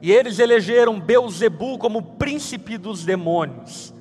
e 0.02 0.12
eles 0.12 0.40
elegeram 0.40 1.00
Beuzebu 1.00 1.78
como 1.78 2.02
príncipe 2.02 2.78
dos 2.78 3.04
demônios. 3.04 3.94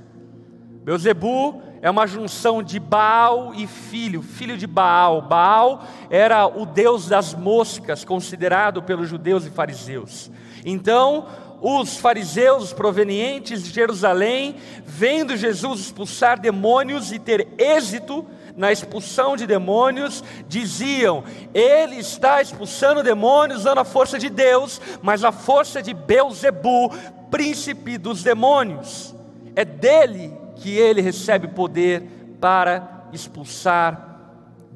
Beuzebu 0.85 1.63
é 1.83 1.91
uma 1.91 2.07
junção 2.07 2.63
de 2.63 2.79
Baal 2.79 3.55
e 3.55 3.67
filho, 3.67 4.23
filho 4.23 4.57
de 4.57 4.67
Baal. 4.67 5.23
Baal 5.23 5.83
era 6.11 6.47
o 6.47 6.67
deus 6.67 7.07
das 7.07 7.35
moscas, 7.35 8.05
considerado 8.05 8.83
pelos 8.83 9.09
judeus 9.09 9.47
e 9.47 9.51
fariseus. 9.51 10.31
Então, 10.65 11.27
os 11.63 11.97
fariseus 11.97 12.73
provenientes 12.73 13.63
de 13.63 13.71
Jerusalém, 13.71 14.57
vendo 14.85 15.37
Jesus 15.37 15.81
expulsar 15.81 16.39
demônios 16.39 17.13
e 17.13 17.19
ter 17.19 17.49
êxito 17.57 18.27
na 18.57 18.71
expulsão 18.71 19.35
de 19.35 19.47
demônios, 19.47 20.23
diziam: 20.47 21.25
Ele 21.55 21.97
está 21.97 22.43
expulsando 22.43 23.03
demônios 23.03 23.61
usando 23.61 23.79
a 23.79 23.85
força 23.85 24.19
de 24.19 24.29
Deus, 24.29 24.81
mas 25.01 25.25
a 25.25 25.33
força 25.33 25.83
de 25.83 25.95
Beuzebu, 25.95 26.91
príncipe 27.31 27.97
dos 27.97 28.23
demônios. 28.23 29.15
É 29.57 29.65
dele 29.65 30.40
que 30.61 30.77
ele 30.77 31.01
recebe 31.01 31.49
poder 31.49 32.37
para 32.39 33.09
expulsar 33.13 34.21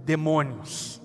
demônios. 0.04 1.00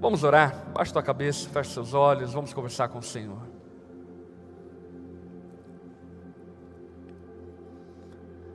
Vamos 0.00 0.22
orar? 0.22 0.70
Baixe 0.72 0.92
tua 0.92 1.02
cabeça, 1.02 1.48
feche 1.48 1.70
seus 1.70 1.92
olhos, 1.92 2.32
vamos 2.32 2.54
conversar 2.54 2.88
com 2.88 3.00
o 3.00 3.02
Senhor. 3.02 3.42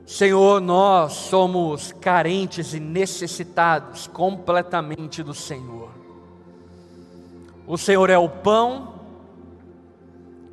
Senhor, 0.06 0.60
nós 0.60 1.12
somos 1.12 1.92
carentes 1.92 2.72
e 2.72 2.80
necessitados 2.80 4.06
completamente 4.06 5.22
do 5.22 5.34
Senhor. 5.34 5.90
O 7.66 7.76
Senhor 7.76 8.08
é 8.08 8.16
o 8.16 8.28
pão 8.28 8.94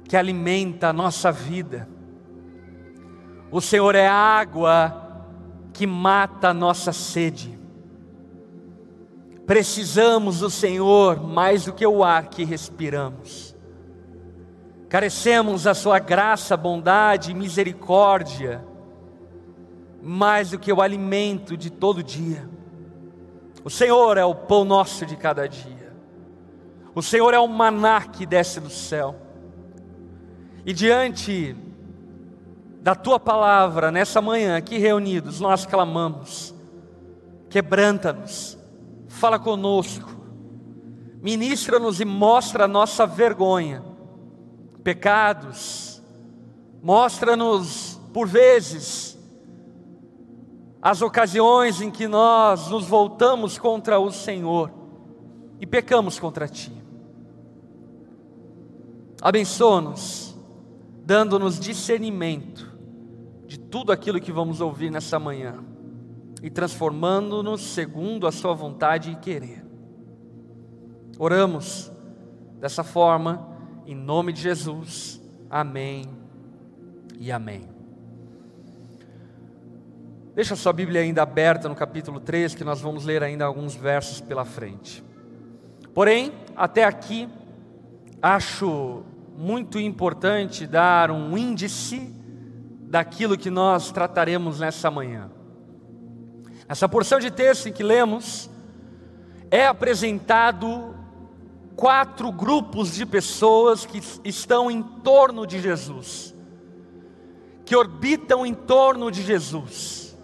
que 0.05 0.17
alimenta 0.17 0.89
a 0.89 0.93
nossa 0.93 1.31
vida. 1.31 1.87
O 3.51 3.59
Senhor 3.59 3.95
é 3.95 4.07
a 4.07 4.13
água 4.13 5.25
que 5.73 5.85
mata 5.85 6.49
a 6.49 6.53
nossa 6.53 6.93
sede. 6.93 7.59
Precisamos 9.45 10.39
do 10.39 10.49
Senhor 10.49 11.21
mais 11.21 11.65
do 11.65 11.73
que 11.73 11.85
o 11.85 12.01
ar 12.01 12.29
que 12.29 12.45
respiramos. 12.45 13.53
Carecemos 14.87 15.63
da 15.63 15.73
Sua 15.73 15.99
graça, 15.99 16.55
bondade 16.55 17.31
e 17.31 17.33
misericórdia, 17.33 18.63
mais 20.01 20.51
do 20.51 20.59
que 20.59 20.71
o 20.71 20.81
alimento 20.81 21.57
de 21.57 21.69
todo 21.69 22.01
dia. 22.01 22.49
O 23.65 23.69
Senhor 23.69 24.17
é 24.17 24.23
o 24.23 24.33
pão 24.33 24.63
nosso 24.63 25.05
de 25.05 25.17
cada 25.17 25.47
dia. 25.47 25.93
O 26.95 27.01
Senhor 27.01 27.33
é 27.33 27.39
o 27.39 27.47
maná 27.47 28.01
que 28.01 28.25
desce 28.25 28.61
do 28.61 28.69
céu. 28.69 29.15
E 30.65 30.73
diante 30.73 31.55
da 32.81 32.95
tua 32.95 33.19
palavra, 33.19 33.91
nessa 33.91 34.21
manhã 34.21 34.57
aqui 34.57 34.77
reunidos, 34.77 35.39
nós 35.39 35.65
clamamos: 35.65 36.53
quebranta-nos 37.49 38.59
fala 39.21 39.37
conosco, 39.37 40.09
ministra-nos 41.21 41.99
e 41.99 42.05
mostra 42.05 42.65
a 42.65 42.67
nossa 42.67 43.05
vergonha, 43.05 43.83
pecados, 44.83 46.01
mostra-nos, 46.81 47.99
por 48.11 48.27
vezes, 48.27 49.15
as 50.81 51.03
ocasiões 51.03 51.81
em 51.81 51.91
que 51.91 52.07
nós 52.07 52.69
nos 52.69 52.87
voltamos 52.87 53.59
contra 53.59 53.99
o 53.99 54.11
Senhor 54.11 54.71
e 55.59 55.67
pecamos 55.67 56.17
contra 56.17 56.47
Ti. 56.47 56.73
Abençoa-nos, 59.21 60.35
dando-nos 61.05 61.59
discernimento 61.59 62.70
de 63.51 63.59
tudo 63.59 63.91
aquilo 63.91 64.21
que 64.21 64.31
vamos 64.31 64.61
ouvir 64.61 64.89
nessa 64.89 65.19
manhã 65.19 65.55
e 66.41 66.49
transformando-nos 66.49 67.59
segundo 67.59 68.25
a 68.25 68.31
Sua 68.31 68.53
vontade 68.53 69.11
e 69.11 69.15
querer. 69.17 69.61
Oramos 71.19 71.91
dessa 72.61 72.81
forma, 72.81 73.45
em 73.85 73.93
nome 73.93 74.31
de 74.31 74.41
Jesus. 74.41 75.21
Amém 75.49 76.05
e 77.19 77.29
amém. 77.29 77.67
Deixa 80.33 80.53
a 80.53 80.57
sua 80.57 80.71
Bíblia 80.71 81.01
ainda 81.01 81.21
aberta 81.21 81.67
no 81.67 81.75
capítulo 81.75 82.21
3, 82.21 82.55
que 82.55 82.63
nós 82.63 82.79
vamos 82.79 83.03
ler 83.03 83.21
ainda 83.21 83.43
alguns 83.43 83.75
versos 83.75 84.21
pela 84.21 84.45
frente. 84.45 85.03
Porém, 85.93 86.31
até 86.55 86.85
aqui, 86.85 87.27
acho 88.21 89.03
muito 89.37 89.77
importante 89.77 90.65
dar 90.65 91.11
um 91.11 91.37
índice 91.37 92.20
daquilo 92.91 93.37
que 93.37 93.49
nós 93.49 93.89
trataremos 93.89 94.59
nessa 94.59 94.91
manhã. 94.91 95.31
Essa 96.67 96.89
porção 96.89 97.19
de 97.19 97.31
texto 97.31 97.69
em 97.69 97.71
que 97.71 97.81
lemos 97.81 98.49
é 99.49 99.65
apresentado 99.65 100.93
quatro 101.73 102.29
grupos 102.33 102.93
de 102.93 103.05
pessoas 103.05 103.85
que 103.85 104.01
estão 104.25 104.69
em 104.69 104.83
torno 104.83 105.47
de 105.47 105.61
Jesus, 105.61 106.35
que 107.63 107.77
orbitam 107.77 108.45
em 108.45 108.53
torno 108.53 109.09
de 109.09 109.23
Jesus. 109.23 110.17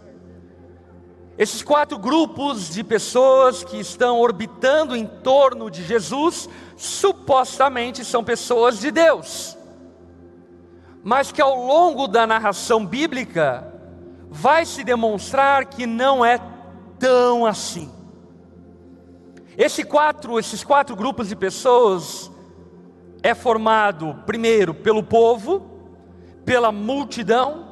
Esses 1.38 1.64
quatro 1.64 1.98
grupos 1.98 2.70
de 2.70 2.84
pessoas 2.84 3.64
que 3.64 3.78
estão 3.78 4.20
orbitando 4.20 4.94
em 4.94 5.06
torno 5.08 5.72
de 5.72 5.86
Jesus, 5.86 6.50
supostamente 6.76 8.04
são 8.04 8.26
pessoas 8.26 8.78
de 8.82 8.92
Deus, 8.92 9.57
mas 11.04 11.32
que 11.32 11.42
ao 11.42 11.56
longo 11.56 12.08
da 12.08 12.28
narração 12.28 12.86
bíblica, 12.86 13.74
vai 14.30 14.66
se 14.66 14.84
demonstrar 14.84 15.66
que 15.66 15.86
não 15.86 16.24
é 16.24 16.40
tão 17.00 17.46
assim. 17.46 17.92
Esse 19.58 19.84
quatro, 19.84 20.38
esses 20.38 20.64
quatro 20.64 20.96
grupos 20.96 21.30
de 21.30 21.36
pessoas 21.36 22.32
é 23.24 23.34
formado 23.34 24.22
primeiro 24.26 24.74
pelo 24.74 25.02
povo, 25.02 25.66
pela 26.46 26.72
multidão, 26.72 27.68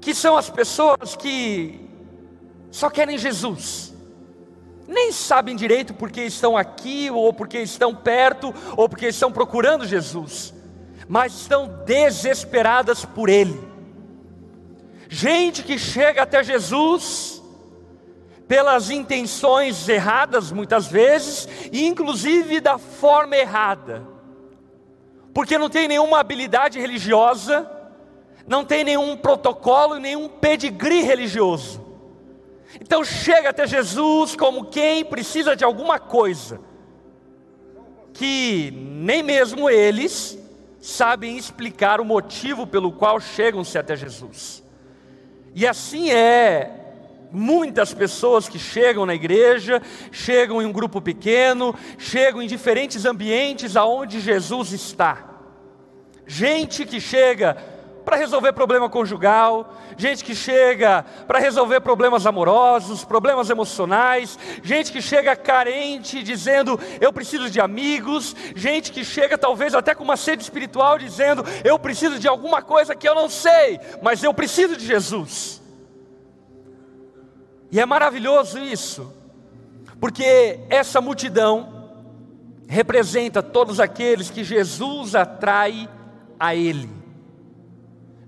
que 0.00 0.14
são 0.14 0.36
as 0.36 0.48
pessoas 0.48 1.16
que 1.16 1.88
só 2.70 2.88
querem 2.88 3.18
Jesus. 3.18 3.92
Nem 4.86 5.12
sabem 5.12 5.56
direito 5.56 5.92
porque 5.94 6.22
estão 6.22 6.56
aqui, 6.56 7.10
ou 7.10 7.32
porque 7.32 7.58
estão 7.58 7.94
perto, 7.94 8.54
ou 8.76 8.88
porque 8.88 9.08
estão 9.08 9.30
procurando 9.30 9.84
Jesus, 9.84 10.54
mas 11.10 11.34
estão 11.34 11.66
desesperadas 11.84 13.04
por 13.04 13.28
Ele 13.28 13.70
gente 15.10 15.64
que 15.64 15.76
chega 15.76 16.22
até 16.22 16.42
Jesus 16.42 17.42
pelas 18.46 18.90
intenções 18.90 19.88
erradas, 19.88 20.52
muitas 20.52 20.86
vezes, 20.86 21.48
e 21.72 21.84
inclusive 21.84 22.60
da 22.60 22.78
forma 22.78 23.36
errada, 23.36 24.06
porque 25.34 25.58
não 25.58 25.68
tem 25.68 25.88
nenhuma 25.88 26.20
habilidade 26.20 26.78
religiosa, 26.78 27.68
não 28.46 28.64
tem 28.64 28.84
nenhum 28.84 29.16
protocolo, 29.16 29.96
nenhum 29.96 30.28
pedigree 30.28 31.02
religioso. 31.02 31.84
Então 32.80 33.04
chega 33.04 33.50
até 33.50 33.66
Jesus 33.66 34.36
como 34.36 34.66
quem 34.66 35.04
precisa 35.04 35.56
de 35.56 35.64
alguma 35.64 35.98
coisa, 35.98 36.60
que 38.12 38.72
nem 38.72 39.22
mesmo 39.22 39.68
eles 39.68 40.39
sabem 40.80 41.36
explicar 41.36 42.00
o 42.00 42.04
motivo 42.04 42.66
pelo 42.66 42.92
qual 42.92 43.20
chegam-se 43.20 43.76
até 43.78 43.94
Jesus. 43.94 44.62
E 45.54 45.66
assim 45.66 46.10
é. 46.10 46.76
Muitas 47.32 47.94
pessoas 47.94 48.48
que 48.48 48.58
chegam 48.58 49.06
na 49.06 49.14
igreja, 49.14 49.80
chegam 50.10 50.60
em 50.60 50.66
um 50.66 50.72
grupo 50.72 51.00
pequeno, 51.00 51.72
chegam 51.96 52.42
em 52.42 52.48
diferentes 52.48 53.04
ambientes 53.04 53.76
aonde 53.76 54.18
Jesus 54.18 54.72
está. 54.72 55.30
Gente 56.26 56.84
que 56.84 57.00
chega 57.00 57.56
para 58.04 58.16
resolver 58.16 58.52
problema 58.52 58.88
conjugal, 58.88 59.74
gente 59.96 60.24
que 60.24 60.34
chega 60.34 61.04
para 61.26 61.38
resolver 61.38 61.80
problemas 61.80 62.26
amorosos, 62.26 63.04
problemas 63.04 63.50
emocionais, 63.50 64.38
gente 64.62 64.90
que 64.92 65.02
chega 65.02 65.36
carente 65.36 66.22
dizendo 66.22 66.78
eu 67.00 67.12
preciso 67.12 67.50
de 67.50 67.60
amigos, 67.60 68.34
gente 68.54 68.90
que 68.92 69.04
chega 69.04 69.36
talvez 69.36 69.74
até 69.74 69.94
com 69.94 70.04
uma 70.04 70.16
sede 70.16 70.42
espiritual 70.42 70.98
dizendo 70.98 71.44
eu 71.64 71.78
preciso 71.78 72.18
de 72.18 72.28
alguma 72.28 72.62
coisa 72.62 72.94
que 72.94 73.08
eu 73.08 73.14
não 73.14 73.28
sei, 73.28 73.78
mas 74.02 74.22
eu 74.22 74.34
preciso 74.34 74.76
de 74.76 74.86
Jesus. 74.86 75.60
E 77.70 77.78
é 77.78 77.86
maravilhoso 77.86 78.58
isso, 78.58 79.14
porque 80.00 80.58
essa 80.68 81.00
multidão 81.00 81.92
representa 82.66 83.42
todos 83.42 83.78
aqueles 83.78 84.30
que 84.30 84.42
Jesus 84.42 85.14
atrai 85.14 85.88
a 86.38 86.54
Ele 86.54 86.99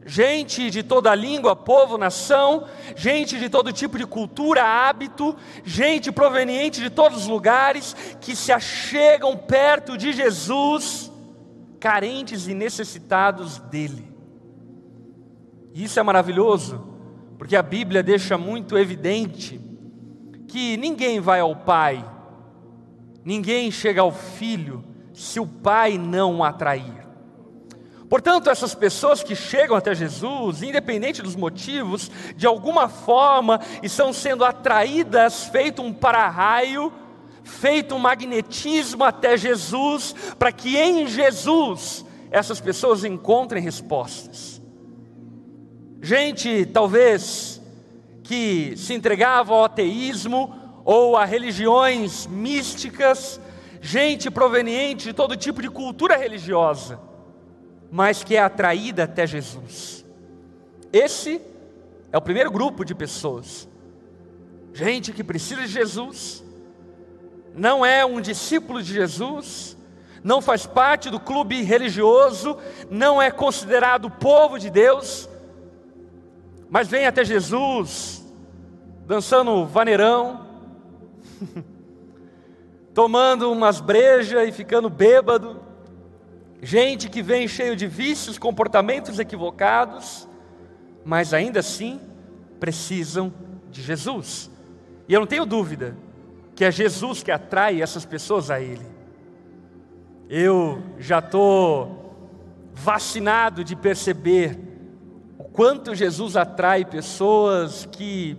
gente 0.04 0.70
de 0.70 0.82
toda 0.82 1.14
língua, 1.14 1.54
povo, 1.54 1.96
nação, 1.96 2.66
gente 2.96 3.38
de 3.38 3.48
todo 3.48 3.72
tipo 3.72 3.96
de 3.96 4.06
cultura, 4.06 4.64
hábito, 4.64 5.36
gente 5.64 6.10
proveniente 6.10 6.80
de 6.80 6.90
todos 6.90 7.22
os 7.22 7.28
lugares 7.28 7.94
que 8.20 8.34
se 8.34 8.50
achegam 8.50 9.36
perto 9.36 9.96
de 9.96 10.12
Jesus, 10.12 11.10
carentes 11.78 12.46
e 12.48 12.54
necessitados 12.54 13.58
dele. 13.58 14.12
E 15.72 15.84
isso 15.84 15.98
é 15.98 16.02
maravilhoso, 16.02 16.86
porque 17.38 17.56
a 17.56 17.62
Bíblia 17.62 18.02
deixa 18.02 18.36
muito 18.36 18.76
evidente 18.76 19.60
que 20.48 20.76
ninguém 20.76 21.18
vai 21.18 21.40
ao 21.40 21.56
Pai, 21.56 22.04
ninguém 23.24 23.70
chega 23.70 24.02
ao 24.02 24.12
Filho, 24.12 24.84
se 25.14 25.40
o 25.40 25.46
Pai 25.46 25.96
não 25.96 26.38
o 26.38 26.44
atrair. 26.44 27.01
Portanto, 28.12 28.50
essas 28.50 28.74
pessoas 28.74 29.22
que 29.22 29.34
chegam 29.34 29.74
até 29.74 29.94
Jesus, 29.94 30.62
independente 30.62 31.22
dos 31.22 31.34
motivos, 31.34 32.10
de 32.36 32.46
alguma 32.46 32.86
forma 32.86 33.58
estão 33.82 34.12
sendo 34.12 34.44
atraídas, 34.44 35.44
feito 35.44 35.80
um 35.80 35.94
para-raio, 35.94 36.92
feito 37.42 37.94
um 37.94 37.98
magnetismo 37.98 39.02
até 39.02 39.34
Jesus, 39.38 40.14
para 40.38 40.52
que 40.52 40.76
em 40.76 41.06
Jesus 41.06 42.04
essas 42.30 42.60
pessoas 42.60 43.02
encontrem 43.02 43.62
respostas. 43.62 44.60
gente 46.02 46.66
talvez 46.66 47.62
que 48.22 48.74
se 48.76 48.92
entregava 48.92 49.54
ao 49.54 49.64
ateísmo 49.64 50.54
ou 50.84 51.16
a 51.16 51.24
religiões 51.24 52.26
místicas, 52.26 53.40
gente 53.80 54.30
proveniente 54.30 55.04
de 55.04 55.14
todo 55.14 55.34
tipo 55.34 55.62
de 55.62 55.70
cultura 55.70 56.14
religiosa, 56.14 57.10
mas 57.92 58.24
que 58.24 58.34
é 58.34 58.40
atraída 58.40 59.04
até 59.04 59.26
Jesus. 59.26 60.02
Esse 60.90 61.42
é 62.10 62.16
o 62.16 62.22
primeiro 62.22 62.50
grupo 62.50 62.86
de 62.86 62.94
pessoas. 62.94 63.68
Gente 64.72 65.12
que 65.12 65.22
precisa 65.22 65.60
de 65.60 65.68
Jesus, 65.68 66.42
não 67.54 67.84
é 67.84 68.02
um 68.02 68.18
discípulo 68.18 68.82
de 68.82 68.94
Jesus, 68.94 69.76
não 70.24 70.40
faz 70.40 70.64
parte 70.64 71.10
do 71.10 71.20
clube 71.20 71.60
religioso, 71.60 72.56
não 72.88 73.20
é 73.20 73.30
considerado 73.30 74.08
povo 74.08 74.58
de 74.58 74.70
Deus, 74.70 75.28
mas 76.70 76.88
vem 76.88 77.06
até 77.06 77.22
Jesus, 77.22 78.24
dançando 79.06 79.66
vaneirão, 79.66 80.46
tomando 82.94 83.52
umas 83.52 83.80
brejas 83.80 84.48
e 84.48 84.52
ficando 84.52 84.88
bêbado, 84.88 85.61
gente 86.62 87.10
que 87.10 87.20
vem 87.20 87.48
cheio 87.48 87.74
de 87.74 87.88
vícios, 87.88 88.38
comportamentos 88.38 89.18
equivocados, 89.18 90.28
mas 91.04 91.34
ainda 91.34 91.58
assim 91.58 92.00
precisam 92.60 93.34
de 93.68 93.82
Jesus. 93.82 94.48
E 95.08 95.12
eu 95.12 95.18
não 95.18 95.26
tenho 95.26 95.44
dúvida 95.44 95.96
que 96.54 96.64
é 96.64 96.70
Jesus 96.70 97.22
que 97.22 97.32
atrai 97.32 97.82
essas 97.82 98.04
pessoas 98.04 98.48
a 98.48 98.60
Ele. 98.60 98.86
Eu 100.28 100.80
já 100.98 101.18
estou 101.18 102.30
vacinado 102.72 103.64
de 103.64 103.74
perceber 103.74 104.58
o 105.36 105.44
quanto 105.44 105.94
Jesus 105.94 106.36
atrai 106.36 106.84
pessoas 106.84 107.88
que 107.90 108.36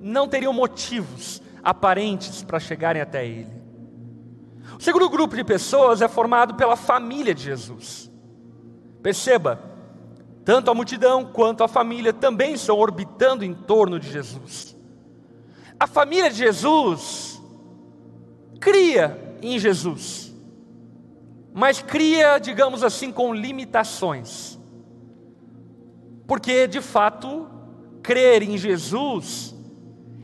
não 0.00 0.26
teriam 0.26 0.52
motivos 0.52 1.40
aparentes 1.62 2.42
para 2.42 2.58
chegarem 2.58 3.00
até 3.00 3.24
Ele. 3.24 3.55
O 4.78 4.82
segundo 4.82 5.08
grupo 5.08 5.34
de 5.34 5.42
pessoas 5.42 6.02
é 6.02 6.08
formado 6.08 6.54
pela 6.54 6.76
família 6.76 7.34
de 7.34 7.42
Jesus. 7.42 8.10
Perceba, 9.02 9.60
tanto 10.44 10.70
a 10.70 10.74
multidão 10.74 11.24
quanto 11.24 11.64
a 11.64 11.68
família 11.68 12.12
também 12.12 12.54
estão 12.54 12.78
orbitando 12.78 13.44
em 13.44 13.54
torno 13.54 13.98
de 13.98 14.10
Jesus. 14.10 14.76
A 15.78 15.86
família 15.86 16.30
de 16.30 16.36
Jesus 16.36 17.42
cria 18.60 19.36
em 19.42 19.58
Jesus, 19.58 20.34
mas 21.54 21.80
cria, 21.80 22.38
digamos 22.38 22.82
assim, 22.82 23.10
com 23.10 23.34
limitações. 23.34 24.58
Porque, 26.26 26.66
de 26.66 26.80
fato, 26.80 27.48
crer 28.02 28.42
em 28.42 28.58
Jesus 28.58 29.54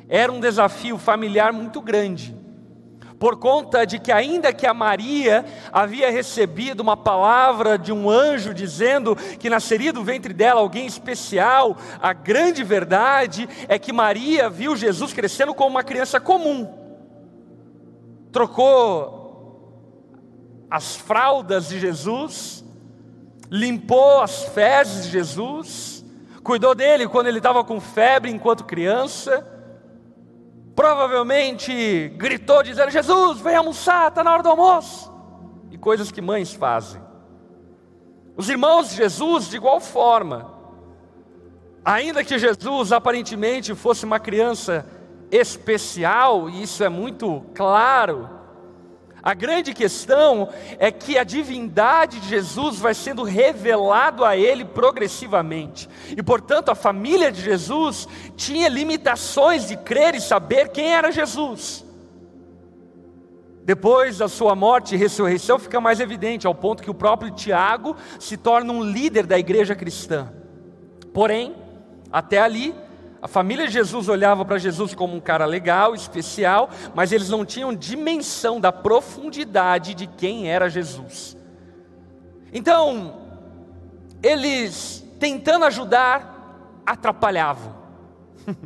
era 0.08 0.30
um 0.30 0.40
desafio 0.40 0.98
familiar 0.98 1.52
muito 1.52 1.80
grande, 1.80 2.36
por 3.22 3.36
conta 3.36 3.86
de 3.86 4.00
que, 4.00 4.10
ainda 4.10 4.52
que 4.52 4.66
a 4.66 4.74
Maria 4.74 5.44
havia 5.72 6.10
recebido 6.10 6.80
uma 6.80 6.96
palavra 6.96 7.78
de 7.78 7.92
um 7.92 8.10
anjo 8.10 8.52
dizendo 8.52 9.14
que 9.14 9.48
nasceria 9.48 9.92
do 9.92 10.02
ventre 10.02 10.34
dela 10.34 10.60
alguém 10.60 10.86
especial, 10.86 11.76
a 12.02 12.12
grande 12.12 12.64
verdade 12.64 13.48
é 13.68 13.78
que 13.78 13.92
Maria 13.92 14.50
viu 14.50 14.74
Jesus 14.74 15.12
crescendo 15.12 15.54
como 15.54 15.70
uma 15.70 15.84
criança 15.84 16.18
comum, 16.18 16.68
trocou 18.32 19.22
as 20.68 20.96
fraldas 20.96 21.68
de 21.68 21.78
Jesus, 21.78 22.64
limpou 23.48 24.20
as 24.20 24.42
fezes 24.46 25.04
de 25.04 25.12
Jesus, 25.12 26.04
cuidou 26.42 26.74
dele 26.74 27.06
quando 27.06 27.28
ele 27.28 27.38
estava 27.38 27.62
com 27.62 27.80
febre 27.80 28.32
enquanto 28.32 28.64
criança, 28.64 29.51
provavelmente 30.74 32.08
gritou 32.16 32.62
dizendo: 32.62 32.90
Jesus, 32.90 33.40
vem 33.40 33.56
almoçar, 33.56 34.08
está 34.08 34.24
na 34.24 34.32
hora 34.32 34.42
do 34.42 34.48
almoço. 34.48 35.12
E 35.70 35.78
coisas 35.78 36.10
que 36.10 36.20
mães 36.20 36.52
fazem. 36.52 37.00
Os 38.36 38.48
irmãos 38.48 38.90
de 38.90 38.96
Jesus, 38.96 39.48
de 39.48 39.56
igual 39.56 39.80
forma, 39.80 40.54
ainda 41.84 42.24
que 42.24 42.38
Jesus 42.38 42.92
aparentemente 42.92 43.74
fosse 43.74 44.04
uma 44.04 44.18
criança 44.18 44.86
especial, 45.30 46.48
e 46.48 46.62
isso 46.62 46.82
é 46.82 46.88
muito 46.88 47.44
claro, 47.54 48.28
a 49.22 49.34
grande 49.34 49.72
questão 49.72 50.48
é 50.78 50.90
que 50.90 51.16
a 51.16 51.22
divindade 51.22 52.18
de 52.18 52.28
Jesus 52.28 52.80
vai 52.80 52.92
sendo 52.92 53.22
revelado 53.22 54.24
a 54.24 54.36
ele 54.36 54.64
progressivamente. 54.64 55.88
E 56.16 56.20
portanto, 56.22 56.70
a 56.70 56.74
família 56.74 57.30
de 57.30 57.40
Jesus 57.40 58.08
tinha 58.36 58.68
limitações 58.68 59.68
de 59.68 59.76
crer 59.76 60.16
e 60.16 60.20
saber 60.20 60.70
quem 60.70 60.92
era 60.92 61.12
Jesus. 61.12 61.84
Depois 63.64 64.18
da 64.18 64.28
sua 64.28 64.56
morte 64.56 64.96
e 64.96 64.98
ressurreição 64.98 65.56
fica 65.56 65.80
mais 65.80 66.00
evidente, 66.00 66.48
ao 66.48 66.54
ponto 66.54 66.82
que 66.82 66.90
o 66.90 66.94
próprio 66.94 67.30
Tiago 67.30 67.96
se 68.18 68.36
torna 68.36 68.72
um 68.72 68.82
líder 68.82 69.24
da 69.24 69.38
igreja 69.38 69.76
cristã. 69.76 70.32
Porém, 71.14 71.54
até 72.10 72.40
ali, 72.40 72.74
a 73.22 73.28
família 73.28 73.68
de 73.68 73.72
Jesus 73.72 74.08
olhava 74.08 74.44
para 74.44 74.58
Jesus 74.58 74.96
como 74.96 75.14
um 75.14 75.20
cara 75.20 75.46
legal, 75.46 75.94
especial, 75.94 76.68
mas 76.92 77.12
eles 77.12 77.28
não 77.28 77.44
tinham 77.44 77.72
dimensão 77.72 78.60
da 78.60 78.72
profundidade 78.72 79.94
de 79.94 80.08
quem 80.08 80.50
era 80.50 80.68
Jesus. 80.68 81.36
Então, 82.52 83.20
eles 84.20 85.06
tentando 85.20 85.64
ajudar, 85.66 86.82
atrapalhavam. 86.84 87.76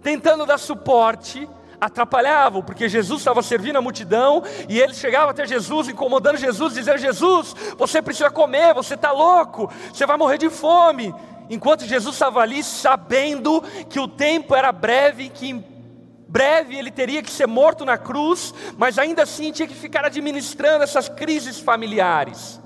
tentando 0.00 0.46
dar 0.46 0.58
suporte, 0.58 1.48
atrapalhavam, 1.80 2.62
porque 2.62 2.88
Jesus 2.88 3.20
estava 3.20 3.42
servindo 3.42 3.78
a 3.78 3.82
multidão 3.82 4.44
e 4.68 4.80
eles 4.80 4.96
chegavam 4.96 5.30
até 5.30 5.44
Jesus, 5.44 5.88
incomodando 5.88 6.36
Jesus, 6.36 6.74
dizendo: 6.74 6.98
Jesus, 6.98 7.52
você 7.76 8.00
precisa 8.00 8.30
comer, 8.30 8.74
você 8.74 8.94
está 8.94 9.10
louco, 9.10 9.68
você 9.92 10.06
vai 10.06 10.16
morrer 10.16 10.38
de 10.38 10.48
fome 10.48 11.12
enquanto 11.50 11.84
Jesus 11.84 12.14
estava 12.14 12.40
ali, 12.40 12.62
sabendo 12.62 13.62
que 13.88 14.00
o 14.00 14.08
tempo 14.08 14.54
era 14.54 14.72
breve, 14.72 15.28
que 15.28 15.50
em 15.50 15.64
breve 16.28 16.76
ele 16.76 16.90
teria 16.90 17.22
que 17.22 17.30
ser 17.30 17.46
morto 17.46 17.84
na 17.84 17.98
cruz, 17.98 18.54
mas 18.78 18.98
ainda 18.98 19.22
assim 19.22 19.52
tinha 19.52 19.68
que 19.68 19.74
ficar 19.74 20.04
administrando 20.04 20.82
essas 20.82 21.08
crises 21.08 21.58
familiares. 21.58 22.60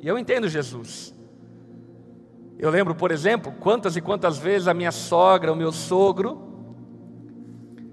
E 0.00 0.08
eu 0.08 0.18
entendo 0.18 0.48
Jesus. 0.48 1.14
Eu 2.58 2.68
lembro, 2.68 2.94
por 2.94 3.10
exemplo, 3.10 3.52
quantas 3.60 3.96
e 3.96 4.00
quantas 4.00 4.36
vezes 4.38 4.68
a 4.68 4.74
minha 4.74 4.92
sogra, 4.92 5.52
o 5.52 5.56
meu 5.56 5.72
sogro, 5.72 6.50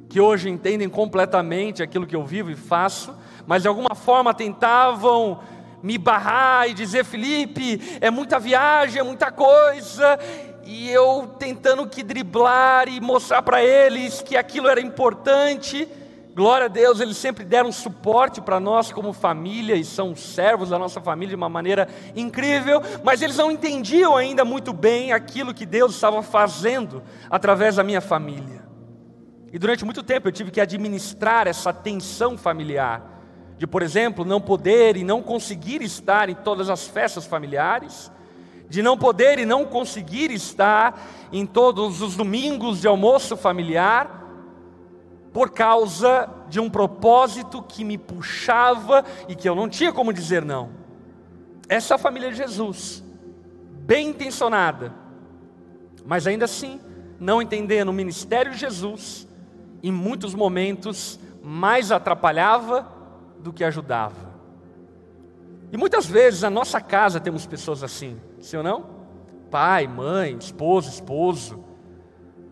que 0.09 0.19
hoje 0.19 0.49
entendem 0.49 0.89
completamente 0.89 1.83
aquilo 1.83 2.07
que 2.07 2.15
eu 2.15 2.25
vivo 2.25 2.49
e 2.49 2.55
faço, 2.55 3.15
mas 3.45 3.61
de 3.61 3.67
alguma 3.67 3.93
forma 3.93 4.33
tentavam 4.33 5.39
me 5.81 5.97
barrar 5.97 6.69
e 6.69 6.73
dizer: 6.73 7.05
Felipe, 7.05 7.81
é 8.01 8.09
muita 8.09 8.39
viagem, 8.39 8.99
é 8.99 9.03
muita 9.03 9.31
coisa, 9.31 10.19
e 10.63 10.89
eu 10.89 11.35
tentando 11.39 11.87
que 11.87 12.03
driblar 12.03 12.87
e 12.87 12.99
mostrar 12.99 13.41
para 13.41 13.63
eles 13.63 14.21
que 14.21 14.35
aquilo 14.35 14.67
era 14.67 14.81
importante. 14.81 15.87
Glória 16.35 16.65
a 16.65 16.67
Deus, 16.67 16.99
eles 16.99 17.17
sempre 17.17 17.43
deram 17.43 17.71
suporte 17.71 18.39
para 18.39 18.59
nós 18.59 18.91
como 18.91 19.11
família 19.11 19.75
e 19.75 19.83
são 19.83 20.15
servos 20.15 20.69
da 20.69 20.77
nossa 20.77 21.01
família 21.01 21.29
de 21.29 21.35
uma 21.35 21.49
maneira 21.49 21.87
incrível, 22.15 22.79
mas 23.03 23.23
eles 23.23 23.37
não 23.37 23.49
entendiam 23.49 24.15
ainda 24.15 24.45
muito 24.45 24.71
bem 24.71 25.11
aquilo 25.11 25.51
que 25.51 25.65
Deus 25.65 25.95
estava 25.95 26.21
fazendo 26.21 27.01
através 27.27 27.77
da 27.77 27.83
minha 27.83 28.01
família. 28.01 28.63
E 29.51 29.57
durante 29.57 29.83
muito 29.83 30.03
tempo 30.03 30.27
eu 30.27 30.31
tive 30.31 30.51
que 30.51 30.61
administrar 30.61 31.47
essa 31.47 31.73
tensão 31.73 32.37
familiar 32.37 33.16
de, 33.57 33.65
por 33.65 33.81
exemplo, 33.81 34.23
não 34.23 34.39
poder 34.39 34.95
e 34.95 35.03
não 35.03 35.21
conseguir 35.21 35.81
estar 35.81 36.29
em 36.29 36.35
todas 36.35 36.69
as 36.69 36.87
festas 36.87 37.25
familiares, 37.25 38.11
de 38.69 38.83
não 38.83 38.97
poder 38.97 39.39
e 39.39 39.45
não 39.45 39.65
conseguir 39.65 40.29
estar 40.31 41.29
em 41.31 41.45
todos 41.45 42.01
os 42.01 42.15
domingos 42.15 42.81
de 42.81 42.87
almoço 42.87 43.35
familiar, 43.35 44.25
por 45.33 45.51
causa 45.51 46.29
de 46.49 46.59
um 46.59 46.69
propósito 46.69 47.61
que 47.61 47.83
me 47.83 47.97
puxava 47.97 49.03
e 49.27 49.35
que 49.35 49.47
eu 49.47 49.55
não 49.55 49.69
tinha 49.69 49.91
como 49.91 50.13
dizer 50.13 50.43
não. 50.43 50.69
Essa 51.69 51.93
é 51.93 51.95
a 51.95 51.99
família 51.99 52.31
de 52.31 52.37
Jesus, 52.37 53.03
bem 53.81 54.09
intencionada, 54.09 54.93
mas 56.05 56.25
ainda 56.25 56.45
assim, 56.45 56.79
não 57.19 57.41
entendendo 57.41 57.89
o 57.89 57.93
ministério 57.93 58.51
de 58.51 58.57
Jesus, 58.57 59.27
em 59.83 59.91
muitos 59.91 60.33
momentos 60.33 61.19
mais 61.43 61.91
atrapalhava 61.91 62.96
do 63.39 63.53
que 63.53 63.63
ajudava. 63.63 64.35
E 65.71 65.77
muitas 65.77 66.05
vezes 66.05 66.41
na 66.41 66.49
nossa 66.49 66.79
casa 66.79 67.19
temos 67.19 67.45
pessoas 67.45 67.83
assim, 67.83 68.19
sim 68.39 68.57
ou 68.57 68.63
não? 68.63 68.85
Pai, 69.51 69.87
mãe, 69.87 70.37
esposa, 70.37 70.89
esposo. 70.89 71.63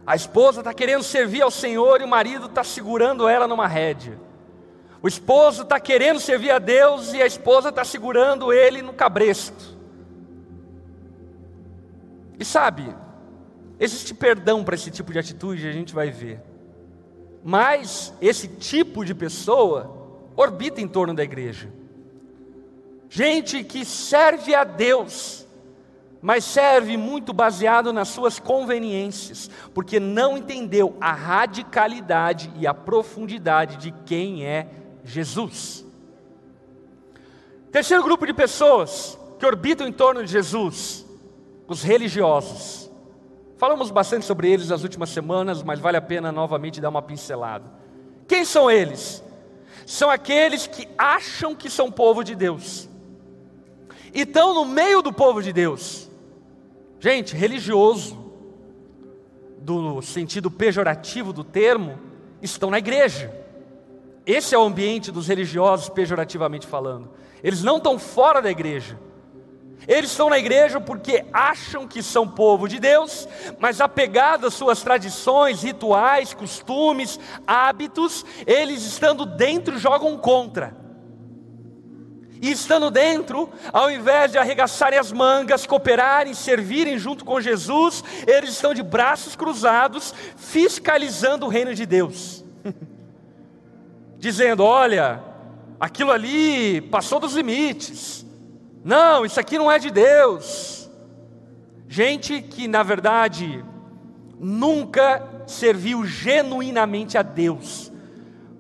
A 0.06 0.16
esposa 0.16 0.62
está 0.62 0.74
querendo 0.74 1.04
servir 1.04 1.42
ao 1.42 1.52
Senhor 1.52 2.02
e 2.02 2.04
o 2.04 2.08
marido 2.08 2.46
está 2.46 2.64
segurando 2.64 3.28
ela 3.28 3.48
numa 3.48 3.68
rédea. 3.68 4.20
O 5.02 5.08
esposo 5.08 5.64
está 5.64 5.80
querendo 5.80 6.20
servir 6.20 6.52
a 6.52 6.60
Deus 6.60 7.14
e 7.14 7.22
a 7.22 7.26
esposa 7.26 7.70
está 7.70 7.84
segurando 7.84 8.52
ele 8.52 8.82
no 8.82 8.94
cabresto. 8.94 9.76
E 12.38 12.44
sabe, 12.44 12.94
Existe 13.80 14.14
perdão 14.14 14.64
para 14.64 14.76
esse 14.76 14.90
tipo 14.90 15.12
de 15.12 15.20
atitude, 15.20 15.68
a 15.68 15.72
gente 15.72 15.94
vai 15.94 16.10
ver. 16.10 16.42
Mas 17.44 18.14
esse 18.22 18.48
tipo 18.48 19.04
de 19.04 19.14
pessoa 19.14 20.05
orbita 20.36 20.82
em 20.82 20.88
torno 20.88 21.14
da 21.14 21.24
igreja. 21.24 21.72
Gente 23.10 23.64
que 23.64 23.86
serve 23.86 24.54
a 24.54 24.64
Deus, 24.64 25.48
mas 26.22 26.44
serve 26.44 26.98
muito 26.98 27.32
baseado 27.34 27.94
nas 27.94 28.10
suas 28.10 28.40
conveniências, 28.40 29.50
porque 29.74 30.00
não 30.00 30.38
entendeu 30.38 30.98
a 31.00 31.14
radicalidade 31.14 32.52
e 32.58 32.66
a 32.66 32.74
profundidade 32.74 33.78
de 33.78 33.92
quem 34.06 34.46
é 34.46 34.68
Jesus. 35.04 35.86
Terceiro 37.72 38.04
grupo 38.04 38.26
de 38.26 38.34
pessoas 38.34 39.20
que 39.38 39.46
orbitam 39.46 39.88
em 39.88 39.92
torno 39.92 40.24
de 40.24 40.32
Jesus, 40.32 41.06
os 41.68 41.84
religiosos. 41.84 42.90
Falamos 43.58 43.92
bastante 43.92 44.26
sobre 44.26 44.50
eles 44.52 44.70
nas 44.70 44.84
últimas 44.84 45.10
semanas, 45.10 45.64
mas 45.64 45.80
vale 45.80 45.98
a 45.98 46.02
pena 46.02 46.32
novamente 46.32 46.82
dar 46.82 46.90
uma 46.90 47.02
pincelada. 47.02 47.66
Quem 48.28 48.44
são 48.44 48.70
eles? 48.70 49.24
São 49.86 50.10
aqueles 50.10 50.68
que 50.68 50.88
acham 50.98 51.56
que 51.56 51.70
são 51.70 51.92
povo 51.92 52.24
de 52.24 52.36
Deus, 52.36 52.90
e 54.14 54.22
estão 54.22 54.54
no 54.54 54.66
meio 54.66 55.02
do 55.02 55.12
povo 55.12 55.44
de 55.44 55.52
Deus. 55.52 56.10
Gente, 57.00 57.36
religioso, 57.36 58.18
do 59.60 60.02
sentido 60.02 60.50
pejorativo 60.50 61.34
do 61.34 61.44
termo, 61.44 62.00
estão 62.42 62.70
na 62.70 62.80
igreja. 62.80 63.34
Esse 64.26 64.56
é 64.56 64.58
o 64.58 64.64
ambiente 64.64 65.12
dos 65.12 65.28
religiosos, 65.28 65.90
pejorativamente 65.90 66.66
falando. 66.66 67.10
Eles 67.44 67.62
não 67.62 67.78
estão 67.78 68.00
fora 68.00 68.42
da 68.42 68.50
igreja. 68.50 68.98
Eles 69.88 70.12
estão 70.12 70.30
na 70.30 70.38
igreja 70.38 70.82
porque 70.82 71.26
acham 71.32 71.88
que 71.88 72.02
são 72.02 72.28
povo 72.28 72.68
de 72.68 72.80
Deus, 72.80 73.28
mas 73.60 73.80
apegados 73.80 74.48
às 74.48 74.54
suas 74.54 74.82
tradições, 74.82 75.64
rituais, 75.64 76.34
costumes, 76.34 77.20
hábitos, 77.46 78.26
eles 78.46 78.84
estando 78.84 79.26
dentro 79.26 79.78
jogam 79.78 80.18
contra. 80.18 80.86
E 82.42 82.52
estando 82.52 82.92
dentro, 82.92 83.50
ao 83.72 83.90
invés 83.90 84.32
de 84.32 84.38
arregaçarem 84.38 85.00
as 85.00 85.12
mangas, 85.12 85.66
cooperarem, 85.66 86.34
servirem 86.34 86.98
junto 86.98 87.24
com 87.24 87.40
Jesus, 87.40 88.04
eles 88.28 88.52
estão 88.52 88.74
de 88.74 88.84
braços 88.84 89.36
cruzados, 89.36 90.14
fiscalizando 90.36 91.46
o 91.46 91.50
reino 91.50 91.74
de 91.74 91.86
Deus. 91.86 92.44
Dizendo: 94.20 94.64
olha, 94.64 95.24
aquilo 95.80 96.12
ali 96.12 96.82
passou 96.82 97.20
dos 97.20 97.36
limites. 97.36 98.25
Não, 98.86 99.26
isso 99.26 99.40
aqui 99.40 99.58
não 99.58 99.72
é 99.72 99.80
de 99.80 99.90
Deus. 99.90 100.88
Gente 101.90 102.40
que, 102.40 102.68
na 102.68 102.84
verdade, 102.84 103.66
nunca 104.40 105.28
serviu 105.48 106.06
genuinamente 106.06 107.18
a 107.18 107.24
Deus, 107.24 107.92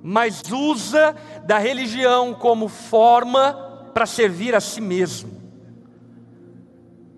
mas 0.01 0.41
usa 0.51 1.15
da 1.45 1.59
religião 1.59 2.33
como 2.33 2.67
forma 2.67 3.53
para 3.93 4.07
servir 4.07 4.55
a 4.55 4.59
si 4.59 4.81
mesmo. 4.81 5.31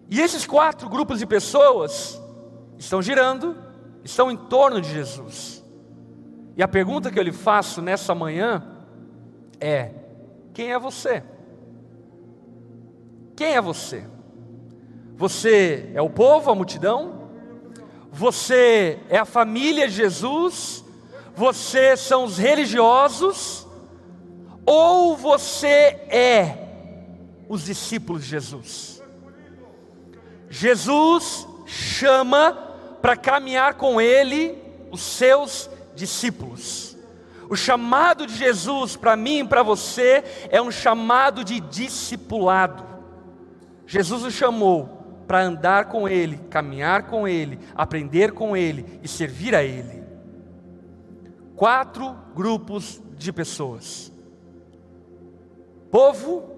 E 0.10 0.20
esses 0.20 0.46
quatro 0.46 0.90
grupos 0.90 1.20
de 1.20 1.26
pessoas 1.26 2.22
estão 2.78 3.02
girando, 3.02 3.56
estão 4.04 4.30
em 4.30 4.36
torno 4.36 4.82
de 4.82 4.92
Jesus. 4.92 5.64
E 6.58 6.62
a 6.62 6.68
pergunta 6.68 7.10
que 7.10 7.18
eu 7.18 7.24
lhe 7.24 7.32
faço 7.32 7.82
nessa 7.82 8.14
manhã 8.14 8.68
é: 9.62 9.92
quem 10.54 10.74
é 10.74 10.80
você? 10.80 11.24
Quem 13.38 13.54
é 13.54 13.62
você? 13.62 14.04
Você 15.16 15.92
é 15.94 16.02
o 16.02 16.10
povo, 16.10 16.50
a 16.50 16.56
multidão? 16.56 17.30
Você 18.12 18.98
é 19.10 19.20
a 19.20 19.26
família 19.26 19.88
de 19.88 19.94
Jesus? 19.94 20.84
Você 21.36 21.96
são 21.96 22.24
os 22.24 22.40
religiosos? 22.40 23.68
Ou 24.66 25.16
você 25.16 25.68
é 26.10 26.58
os 27.48 27.66
discípulos 27.66 28.24
de 28.24 28.30
Jesus. 28.32 29.04
Jesus 30.50 31.48
chama 31.68 32.54
para 33.04 33.16
caminhar 33.16 33.76
com 33.76 34.02
ele 34.02 34.58
os 34.92 35.02
seus 35.02 35.70
discípulos. 35.96 36.98
O 37.48 37.56
chamado 37.56 38.26
de 38.26 38.36
Jesus 38.36 38.96
para 38.96 39.16
mim 39.16 39.42
e 39.42 39.48
para 39.48 39.62
você 39.62 40.24
é 40.50 40.60
um 40.60 40.72
chamado 40.72 41.44
de 41.44 41.60
discipulado. 41.60 42.97
Jesus 43.88 44.24
o 44.24 44.30
chamou 44.30 44.98
para 45.26 45.42
andar 45.42 45.86
com 45.86 46.08
ele, 46.08 46.38
caminhar 46.50 47.08
com 47.08 47.26
ele, 47.26 47.58
aprender 47.74 48.34
com 48.34 48.56
ele 48.56 49.00
e 49.02 49.08
servir 49.08 49.56
a 49.56 49.64
ele. 49.64 50.04
Quatro 51.56 52.16
grupos 52.36 53.02
de 53.18 53.32
pessoas: 53.32 54.12
povo, 55.90 56.50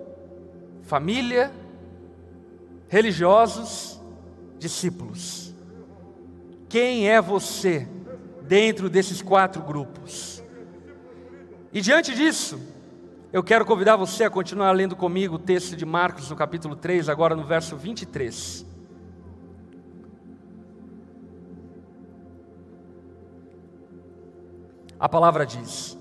família, 0.82 1.52
religiosos, 2.88 4.02
discípulos. 4.58 5.54
Quem 6.68 7.10
é 7.10 7.22
você 7.22 7.88
dentro 8.42 8.90
desses 8.90 9.22
quatro 9.22 9.62
grupos? 9.62 10.44
E 11.72 11.82
diante 11.82 12.16
disso, 12.16 12.60
eu 13.32 13.44
quero 13.44 13.64
convidar 13.64 13.96
você 13.96 14.24
a 14.24 14.30
continuar 14.30 14.72
lendo 14.72 14.96
comigo 14.96 15.36
o 15.36 15.40
texto 15.40 15.76
de 15.76 15.86
Marcos 15.86 16.30
no 16.32 16.36
capítulo 16.36 16.76
3, 16.76 17.10
agora 17.10 17.36
no 17.36 17.44
verso 17.44 17.78
23. 17.78 18.66
A 25.00 25.08
palavra 25.08 25.46
diz: 25.46 25.96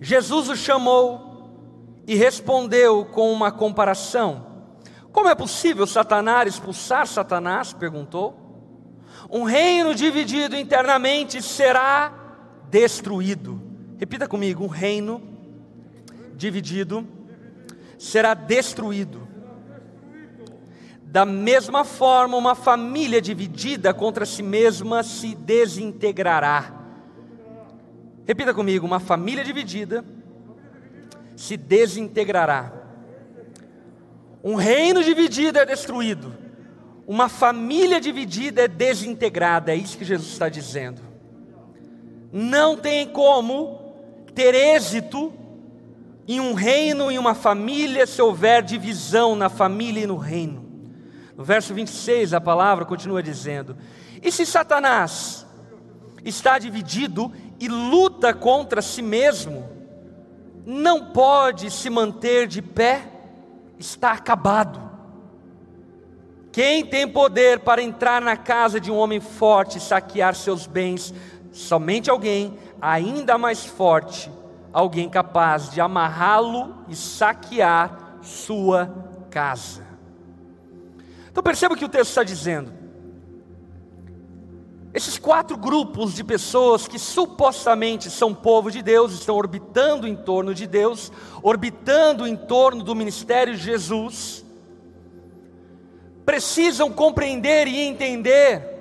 Jesus 0.00 0.48
o 0.48 0.56
chamou 0.56 2.02
e 2.04 2.16
respondeu 2.16 3.04
com 3.04 3.32
uma 3.32 3.52
comparação: 3.52 4.44
Como 5.12 5.28
é 5.28 5.36
possível 5.36 5.86
Satanás 5.86 6.54
expulsar 6.54 7.06
Satanás? 7.06 7.72
perguntou. 7.72 8.42
Um 9.30 9.44
reino 9.44 9.94
dividido 9.94 10.56
internamente 10.56 11.40
será 11.40 12.12
destruído. 12.68 13.65
Repita 13.98 14.28
comigo: 14.28 14.64
um 14.64 14.68
reino 14.68 15.22
dividido 16.34 17.06
será 17.98 18.34
destruído. 18.34 19.26
Da 21.02 21.24
mesma 21.24 21.82
forma, 21.84 22.36
uma 22.36 22.54
família 22.54 23.22
dividida 23.22 23.94
contra 23.94 24.26
si 24.26 24.42
mesma 24.42 25.02
se 25.02 25.34
desintegrará. 25.34 26.74
Repita 28.26 28.52
comigo: 28.52 28.84
uma 28.84 29.00
família 29.00 29.42
dividida 29.42 30.04
se 31.34 31.56
desintegrará. 31.56 32.72
Um 34.42 34.54
reino 34.56 35.02
dividido 35.02 35.58
é 35.58 35.64
destruído. 35.64 36.34
Uma 37.06 37.28
família 37.28 38.00
dividida 38.00 38.62
é 38.62 38.68
desintegrada. 38.68 39.72
É 39.72 39.76
isso 39.76 39.96
que 39.96 40.04
Jesus 40.04 40.30
está 40.30 40.48
dizendo. 40.48 41.00
Não 42.32 42.76
tem 42.76 43.08
como 43.08 43.85
ter 44.36 44.54
êxito 44.54 45.32
em 46.28 46.38
um 46.40 46.52
reino, 46.52 47.10
em 47.10 47.18
uma 47.18 47.34
família, 47.34 48.06
se 48.06 48.20
houver 48.20 48.62
divisão 48.62 49.34
na 49.34 49.48
família 49.48 50.04
e 50.04 50.06
no 50.06 50.18
reino. 50.18 50.64
No 51.34 51.42
verso 51.42 51.72
26, 51.72 52.34
a 52.34 52.40
palavra 52.40 52.84
continua 52.84 53.22
dizendo: 53.22 53.76
E 54.22 54.30
se 54.30 54.44
Satanás 54.44 55.46
está 56.22 56.58
dividido 56.58 57.32
e 57.58 57.66
luta 57.66 58.34
contra 58.34 58.82
si 58.82 59.00
mesmo, 59.00 59.66
não 60.66 61.06
pode 61.06 61.70
se 61.70 61.88
manter 61.88 62.46
de 62.46 62.60
pé, 62.60 63.08
está 63.78 64.12
acabado. 64.12 64.84
Quem 66.52 66.84
tem 66.84 67.08
poder 67.08 67.60
para 67.60 67.82
entrar 67.82 68.20
na 68.20 68.36
casa 68.36 68.78
de 68.78 68.90
um 68.90 68.96
homem 68.96 69.20
forte 69.20 69.78
e 69.78 69.80
saquear 69.80 70.34
seus 70.34 70.66
bens? 70.66 71.14
Somente 71.52 72.10
alguém 72.10 72.58
ainda 72.80 73.38
mais 73.38 73.64
forte, 73.64 74.30
alguém 74.72 75.08
capaz 75.08 75.70
de 75.70 75.80
amarrá-lo 75.80 76.74
e 76.88 76.94
saquear 76.94 78.18
sua 78.22 78.92
casa. 79.30 79.86
Então 81.30 81.42
perceba 81.42 81.74
o 81.74 81.76
que 81.76 81.84
o 81.84 81.88
texto 81.88 82.10
está 82.10 82.22
dizendo. 82.22 82.72
Esses 84.92 85.18
quatro 85.18 85.58
grupos 85.58 86.14
de 86.14 86.24
pessoas 86.24 86.88
que 86.88 86.98
supostamente 86.98 88.10
são 88.10 88.34
povo 88.34 88.70
de 88.70 88.80
Deus, 88.80 89.12
estão 89.12 89.36
orbitando 89.36 90.08
em 90.08 90.16
torno 90.16 90.54
de 90.54 90.66
Deus, 90.66 91.12
orbitando 91.42 92.26
em 92.26 92.34
torno 92.34 92.82
do 92.82 92.94
ministério 92.94 93.54
de 93.54 93.62
Jesus, 93.62 94.42
precisam 96.24 96.90
compreender 96.90 97.68
e 97.68 97.78
entender 97.78 98.75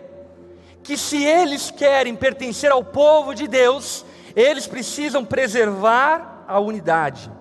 que 0.85 0.95
se 0.95 1.21
eles 1.23 1.71
querem 1.71 2.15
pertencer 2.15 2.71
ao 2.71 2.83
povo 2.83 3.33
de 3.33 3.47
Deus, 3.47 4.05
eles 4.35 4.67
precisam 4.67 5.25
preservar 5.25 6.45
a 6.47 6.59
unidade. 6.59 7.31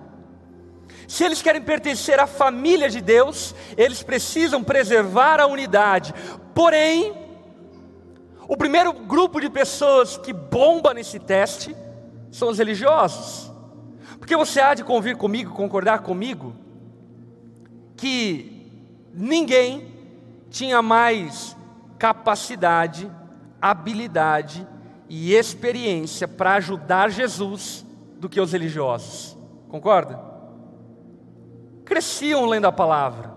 Se 1.07 1.25
eles 1.25 1.43
querem 1.43 1.61
pertencer 1.61 2.19
à 2.19 2.27
família 2.27 2.89
de 2.89 3.03
Deus, 3.03 3.55
eles 3.77 4.03
precisam 4.03 4.65
preservar 4.65 5.41
a 5.41 5.47
unidade. 5.47 6.15
Porém, 6.55 7.13
o 8.49 8.57
primeiro 8.57 8.95
grupo 8.95 9.39
de 9.39 9.51
pessoas 9.51 10.17
que 10.17 10.33
bomba 10.33 10.95
nesse 10.95 11.19
teste 11.19 11.77
são 12.31 12.49
os 12.49 12.57
religiosos. 12.57 13.53
Porque 14.19 14.35
você 14.35 14.59
há 14.59 14.73
de 14.73 14.83
convir 14.83 15.19
comigo, 15.19 15.53
concordar 15.53 15.99
comigo, 15.99 16.55
que 17.95 18.71
ninguém 19.13 19.93
tinha 20.49 20.81
mais 20.81 21.55
capacidade, 21.99 23.11
habilidade 23.71 24.67
e 25.09 25.33
experiência 25.33 26.29
para 26.29 26.55
ajudar 26.55 27.11
Jesus 27.11 27.85
do 28.19 28.29
que 28.29 28.39
os 28.39 28.53
religiosos. 28.53 29.39
Concorda? 29.69 30.21
Cresciam 31.83 32.45
lendo 32.45 32.67
a 32.67 32.73
palavra, 32.73 33.33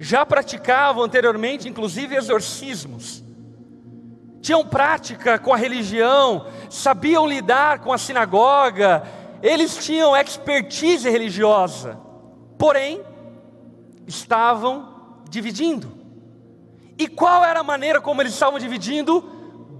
já 0.00 0.26
praticavam 0.26 1.04
anteriormente, 1.04 1.68
inclusive, 1.68 2.16
exorcismos, 2.16 3.22
tinham 4.40 4.64
prática 4.64 5.38
com 5.38 5.52
a 5.52 5.56
religião, 5.56 6.46
sabiam 6.68 7.26
lidar 7.26 7.80
com 7.80 7.92
a 7.92 7.98
sinagoga, 7.98 9.04
eles 9.42 9.76
tinham 9.84 10.16
expertise 10.16 11.08
religiosa, 11.08 11.98
porém, 12.58 13.00
estavam 14.08 15.20
dividindo. 15.28 15.92
E 16.98 17.06
qual 17.06 17.44
era 17.44 17.60
a 17.60 17.64
maneira 17.64 18.00
como 18.00 18.22
eles 18.22 18.32
estavam 18.32 18.58
dividindo? 18.58 19.35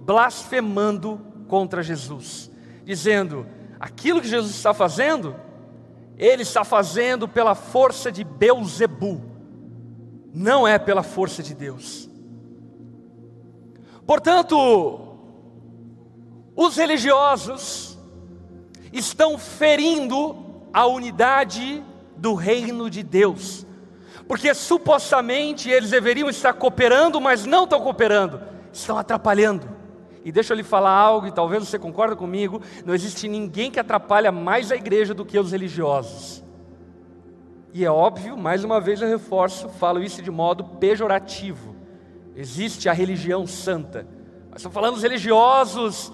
Blasfemando 0.06 1.20
contra 1.48 1.82
Jesus, 1.82 2.48
dizendo: 2.84 3.44
aquilo 3.78 4.20
que 4.20 4.28
Jesus 4.28 4.54
está 4.54 4.72
fazendo, 4.72 5.34
ele 6.16 6.42
está 6.42 6.62
fazendo 6.62 7.26
pela 7.26 7.56
força 7.56 8.10
de 8.12 8.22
Beuzebu, 8.22 9.20
não 10.32 10.66
é 10.66 10.78
pela 10.78 11.02
força 11.02 11.42
de 11.42 11.54
Deus. 11.54 12.08
Portanto, 14.06 15.18
os 16.54 16.76
religiosos 16.76 17.98
estão 18.92 19.36
ferindo 19.36 20.36
a 20.72 20.86
unidade 20.86 21.82
do 22.16 22.34
reino 22.34 22.88
de 22.88 23.02
Deus, 23.02 23.66
porque 24.28 24.54
supostamente 24.54 25.68
eles 25.68 25.90
deveriam 25.90 26.30
estar 26.30 26.52
cooperando, 26.52 27.20
mas 27.20 27.44
não 27.44 27.64
estão 27.64 27.80
cooperando, 27.80 28.40
estão 28.72 28.96
atrapalhando. 28.96 29.75
E 30.26 30.32
deixa 30.32 30.52
eu 30.52 30.56
lhe 30.56 30.64
falar 30.64 30.90
algo, 30.90 31.28
e 31.28 31.30
talvez 31.30 31.62
você 31.62 31.78
concorde 31.78 32.16
comigo: 32.16 32.60
não 32.84 32.92
existe 32.92 33.28
ninguém 33.28 33.70
que 33.70 33.78
atrapalha 33.78 34.32
mais 34.32 34.72
a 34.72 34.74
igreja 34.74 35.14
do 35.14 35.24
que 35.24 35.38
os 35.38 35.52
religiosos. 35.52 36.42
E 37.72 37.84
é 37.84 37.90
óbvio, 37.92 38.36
mais 38.36 38.64
uma 38.64 38.80
vez 38.80 39.00
eu 39.00 39.06
reforço, 39.06 39.68
falo 39.68 40.02
isso 40.02 40.20
de 40.20 40.30
modo 40.32 40.64
pejorativo. 40.64 41.76
Existe 42.34 42.88
a 42.88 42.92
religião 42.92 43.46
santa, 43.46 44.04
mas 44.50 44.56
estou 44.56 44.72
falando 44.72 44.94
dos 44.94 45.04
religiosos 45.04 46.12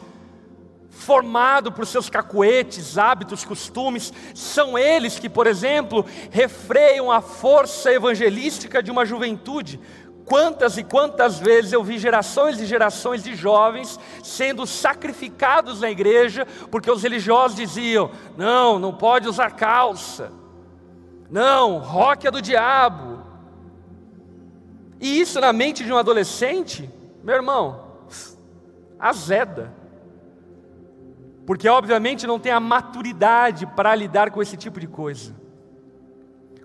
formado 0.93 1.73
por 1.73 1.87
seus 1.87 2.11
cacuetes, 2.11 2.99
hábitos, 2.99 3.47
costumes, 3.47 4.13
são 4.35 4.79
eles 4.79 5.19
que, 5.19 5.29
por 5.29 5.47
exemplo, 5.47 6.05
refreiam 6.31 7.11
a 7.11 7.23
força 7.23 7.91
evangelística 7.91 8.83
de 8.83 8.91
uma 8.91 9.07
juventude. 9.07 9.81
Quantas 10.25 10.79
e 10.79 10.85
quantas 10.85 11.39
vezes 11.39 11.73
eu 11.73 11.83
vi 11.83 11.99
gerações 11.99 12.61
e 12.61 12.67
gerações 12.67 13.23
de 13.23 13.35
jovens 13.35 13.99
sendo 14.23 14.67
sacrificados 14.67 15.81
na 15.81 15.91
igreja, 15.91 16.47
porque 16.71 16.91
os 16.91 17.03
religiosos 17.03 17.57
diziam: 17.57 18.11
não, 18.37 18.79
não 18.79 18.93
pode 18.93 19.29
usar 19.29 19.51
calça, 19.53 20.33
não, 21.31 21.79
rock 21.79 22.27
é 22.27 22.31
do 22.31 22.41
diabo. 22.43 23.21
E 25.01 25.21
isso 25.21 25.41
na 25.41 25.53
mente 25.53 25.85
de 25.85 25.93
um 25.93 25.99
adolescente, 25.99 26.89
meu 27.23 27.35
irmão, 27.35 27.85
azeda 28.99 29.83
porque 31.47 31.69
obviamente 31.69 32.27
não 32.27 32.39
tem 32.39 32.53
a 32.53 32.61
maturidade 32.61 33.67
para 33.67 33.95
lidar 33.95 34.31
com 34.31 34.41
esse 34.41 34.57
tipo 34.57 34.79
de 34.79 34.87
coisa. 34.87 35.35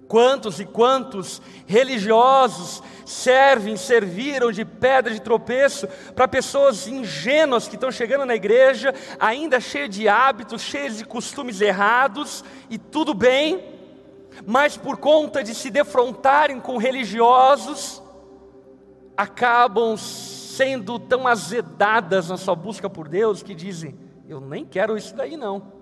Quantos 0.07 0.59
e 0.59 0.65
quantos 0.65 1.41
religiosos 1.65 2.81
servem, 3.05 3.75
serviram 3.75 4.51
de 4.51 4.63
pedra 4.63 5.13
de 5.13 5.21
tropeço 5.21 5.87
para 6.15 6.27
pessoas 6.27 6.87
ingênuas 6.87 7.67
que 7.67 7.75
estão 7.75 7.91
chegando 7.91 8.25
na 8.25 8.35
igreja, 8.35 8.93
ainda 9.19 9.59
cheias 9.59 9.89
de 9.89 10.07
hábitos, 10.07 10.61
cheias 10.61 10.97
de 10.97 11.05
costumes 11.05 11.59
errados, 11.59 12.43
e 12.69 12.77
tudo 12.77 13.13
bem, 13.13 13.63
mas 14.45 14.77
por 14.77 14.97
conta 14.97 15.43
de 15.43 15.53
se 15.53 15.69
defrontarem 15.69 16.59
com 16.59 16.77
religiosos, 16.77 18.01
acabam 19.15 19.97
sendo 19.97 20.99
tão 20.99 21.27
azedadas 21.27 22.29
na 22.29 22.37
sua 22.37 22.55
busca 22.55 22.89
por 22.89 23.07
Deus 23.07 23.43
que 23.43 23.55
dizem: 23.55 23.97
eu 24.27 24.39
nem 24.39 24.65
quero 24.65 24.97
isso 24.97 25.15
daí 25.15 25.35
não. 25.35 25.76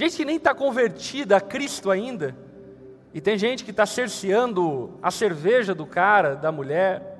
Gente 0.00 0.16
que 0.16 0.24
nem 0.24 0.36
está 0.36 0.54
convertida 0.54 1.36
a 1.36 1.40
Cristo 1.42 1.90
ainda, 1.90 2.34
e 3.12 3.20
tem 3.20 3.36
gente 3.36 3.62
que 3.62 3.70
está 3.70 3.84
cerceando 3.84 4.98
a 5.02 5.10
cerveja 5.10 5.74
do 5.74 5.84
cara, 5.84 6.34
da 6.34 6.50
mulher. 6.50 7.18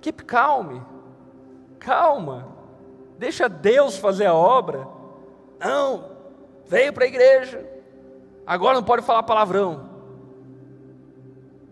Keep 0.00 0.26
calm, 0.26 0.80
calma, 1.80 2.46
deixa 3.18 3.48
Deus 3.48 3.96
fazer 3.96 4.26
a 4.26 4.32
obra. 4.32 4.86
Não, 5.58 6.12
veio 6.68 6.92
para 6.92 7.02
a 7.02 7.08
igreja, 7.08 7.68
agora 8.46 8.76
não 8.76 8.84
pode 8.84 9.02
falar 9.02 9.24
palavrão. 9.24 9.90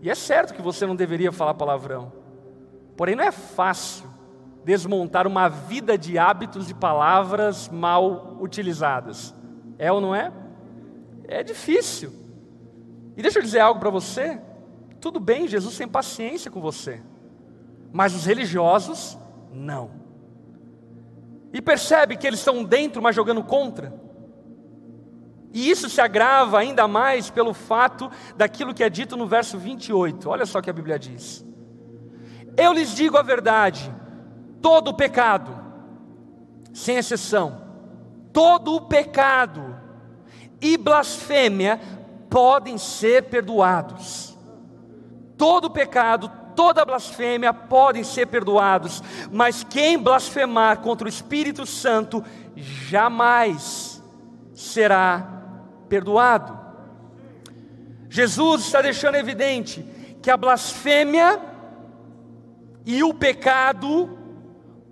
E 0.02 0.10
é 0.10 0.14
certo 0.16 0.54
que 0.54 0.60
você 0.60 0.86
não 0.86 0.96
deveria 0.96 1.30
falar 1.30 1.54
palavrão, 1.54 2.12
porém 2.96 3.14
não 3.14 3.22
é 3.22 3.30
fácil 3.30 4.08
desmontar 4.64 5.24
uma 5.24 5.48
vida 5.48 5.96
de 5.96 6.18
hábitos 6.18 6.68
e 6.68 6.74
palavras 6.74 7.68
mal 7.68 8.36
utilizadas. 8.40 9.37
É 9.78 9.92
ou 9.92 10.00
não 10.00 10.14
é? 10.14 10.32
É 11.24 11.42
difícil. 11.42 12.12
E 13.16 13.22
deixa 13.22 13.38
eu 13.38 13.42
dizer 13.42 13.60
algo 13.60 13.78
para 13.78 13.90
você. 13.90 14.40
Tudo 15.00 15.20
bem, 15.20 15.46
Jesus 15.46 15.76
tem 15.76 15.86
paciência 15.86 16.50
com 16.50 16.60
você. 16.60 17.00
Mas 17.92 18.14
os 18.14 18.24
religiosos, 18.24 19.16
não. 19.52 19.90
E 21.52 21.62
percebe 21.62 22.16
que 22.16 22.26
eles 22.26 22.40
estão 22.40 22.64
dentro, 22.64 23.00
mas 23.00 23.14
jogando 23.14 23.42
contra. 23.42 23.92
E 25.52 25.70
isso 25.70 25.88
se 25.88 26.00
agrava 26.00 26.58
ainda 26.58 26.86
mais 26.86 27.30
pelo 27.30 27.54
fato 27.54 28.10
daquilo 28.36 28.74
que 28.74 28.84
é 28.84 28.90
dito 28.90 29.16
no 29.16 29.26
verso 29.26 29.56
28. 29.56 30.28
Olha 30.28 30.44
só 30.44 30.58
o 30.58 30.62
que 30.62 30.70
a 30.70 30.74
Bíblia 30.74 30.98
diz. 30.98 31.44
Eu 32.56 32.72
lhes 32.72 32.94
digo 32.94 33.16
a 33.16 33.22
verdade, 33.22 33.94
todo 34.60 34.88
o 34.88 34.94
pecado, 34.94 35.56
sem 36.74 36.96
exceção, 36.96 37.62
todo 38.32 38.74
o 38.74 38.80
pecado 38.82 39.67
e 40.60 40.76
blasfêmia 40.76 41.80
podem 42.28 42.78
ser 42.78 43.24
perdoados. 43.24 44.36
Todo 45.36 45.70
pecado, 45.70 46.30
toda 46.56 46.84
blasfêmia 46.84 47.52
podem 47.54 48.02
ser 48.02 48.26
perdoados, 48.26 49.02
mas 49.30 49.62
quem 49.62 49.98
blasfemar 49.98 50.78
contra 50.80 51.06
o 51.06 51.08
Espírito 51.08 51.64
Santo 51.64 52.24
jamais 52.56 54.02
será 54.52 55.24
perdoado. 55.88 56.58
Jesus 58.10 58.62
está 58.62 58.82
deixando 58.82 59.14
evidente 59.14 59.84
que 60.20 60.30
a 60.30 60.36
blasfêmia 60.36 61.40
e 62.84 63.04
o 63.04 63.14
pecado 63.14 64.18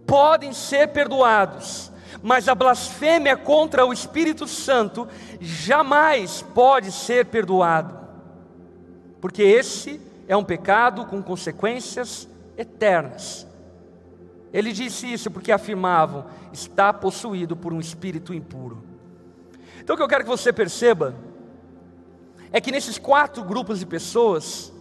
podem 0.06 0.52
ser 0.52 0.88
perdoados, 0.88 1.90
mas 2.22 2.48
a 2.48 2.54
blasfêmia 2.54 3.36
contra 3.36 3.84
o 3.84 3.92
Espírito 3.92 4.46
Santo 4.46 5.06
jamais 5.40 6.42
pode 6.54 6.92
ser 6.92 7.26
perdoado, 7.26 7.98
porque 9.20 9.42
esse 9.42 10.00
é 10.28 10.36
um 10.36 10.44
pecado 10.44 11.06
com 11.06 11.22
consequências 11.22 12.28
eternas. 12.56 13.46
Ele 14.52 14.72
disse 14.72 15.12
isso 15.12 15.30
porque 15.30 15.52
afirmavam 15.52 16.26
está 16.52 16.92
possuído 16.92 17.54
por 17.54 17.72
um 17.72 17.80
espírito 17.80 18.32
impuro. 18.32 18.82
Então 19.78 19.94
o 19.94 19.96
que 19.96 20.02
eu 20.02 20.08
quero 20.08 20.24
que 20.24 20.30
você 20.30 20.52
perceba 20.52 21.14
é 22.50 22.60
que 22.60 22.72
nesses 22.72 22.98
quatro 22.98 23.44
grupos 23.44 23.80
de 23.80 23.86
pessoas 23.86 24.72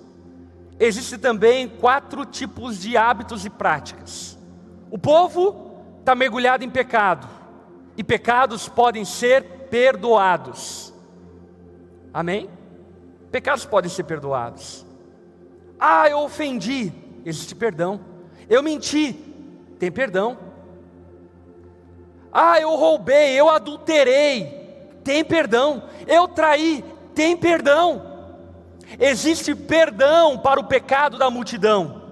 existem 0.80 1.20
também 1.20 1.68
quatro 1.68 2.26
tipos 2.26 2.80
de 2.80 2.96
hábitos 2.96 3.46
e 3.46 3.50
práticas. 3.50 4.38
O 4.90 4.98
povo 4.98 5.65
está 6.06 6.14
mergulhado 6.14 6.64
em 6.64 6.70
pecado, 6.70 7.28
e 7.98 8.04
pecados 8.04 8.70
podem 8.70 9.04
ser 9.04 9.42
perdoados. 9.72 10.94
Amém? 12.14 12.48
Pecados 13.32 13.66
podem 13.66 13.90
ser 13.90 14.04
perdoados. 14.04 14.86
Ah, 15.80 16.08
eu 16.08 16.20
ofendi, 16.20 16.94
existe 17.26 17.56
perdão. 17.56 18.00
Eu 18.48 18.62
menti, 18.62 19.14
tem 19.80 19.92
perdão. 19.92 20.38
Ah, 22.32 22.62
eu 22.62 22.76
roubei, 22.76 23.34
eu 23.34 23.50
adulterei, 23.50 25.00
tem 25.04 25.26
perdão. 25.26 25.90
Eu 26.06 26.28
traí, 26.28 26.86
tem 27.16 27.36
perdão. 27.36 28.06
Existe 29.00 29.56
perdão 29.56 30.38
para 30.38 30.60
o 30.60 30.66
pecado 30.66 31.18
da 31.18 31.32
multidão. 31.32 32.04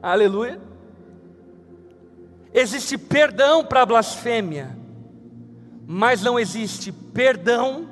Aleluia. 0.00 0.60
Existe 2.54 2.98
perdão 2.98 3.64
para 3.64 3.82
a 3.82 3.86
blasfêmia, 3.86 4.76
mas 5.86 6.22
não 6.22 6.38
existe 6.38 6.92
perdão 6.92 7.88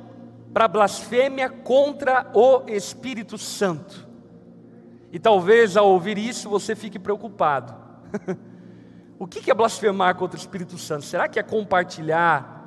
para 0.53 0.67
a 0.67 0.69
blasfêmia 0.69 1.49
contra 1.49 2.31
o 2.35 2.69
Espírito 2.69 3.39
Santo. 3.39 4.09
E 5.13 5.19
talvez 5.19 5.77
ao 5.77 5.89
ouvir 5.89 6.19
isso 6.19 6.49
você 6.49 6.77
fique 6.77 6.99
preocupado. 6.99 7.75
o 9.19 9.27
que 9.27 9.51
é 9.51 9.55
blasfemar 9.55 10.15
contra 10.17 10.37
o 10.37 10.41
Espírito 10.41 10.77
Santo? 10.77 11.05
Será 11.05 11.29
que 11.29 11.39
é 11.39 11.43
compartilhar 11.43 12.59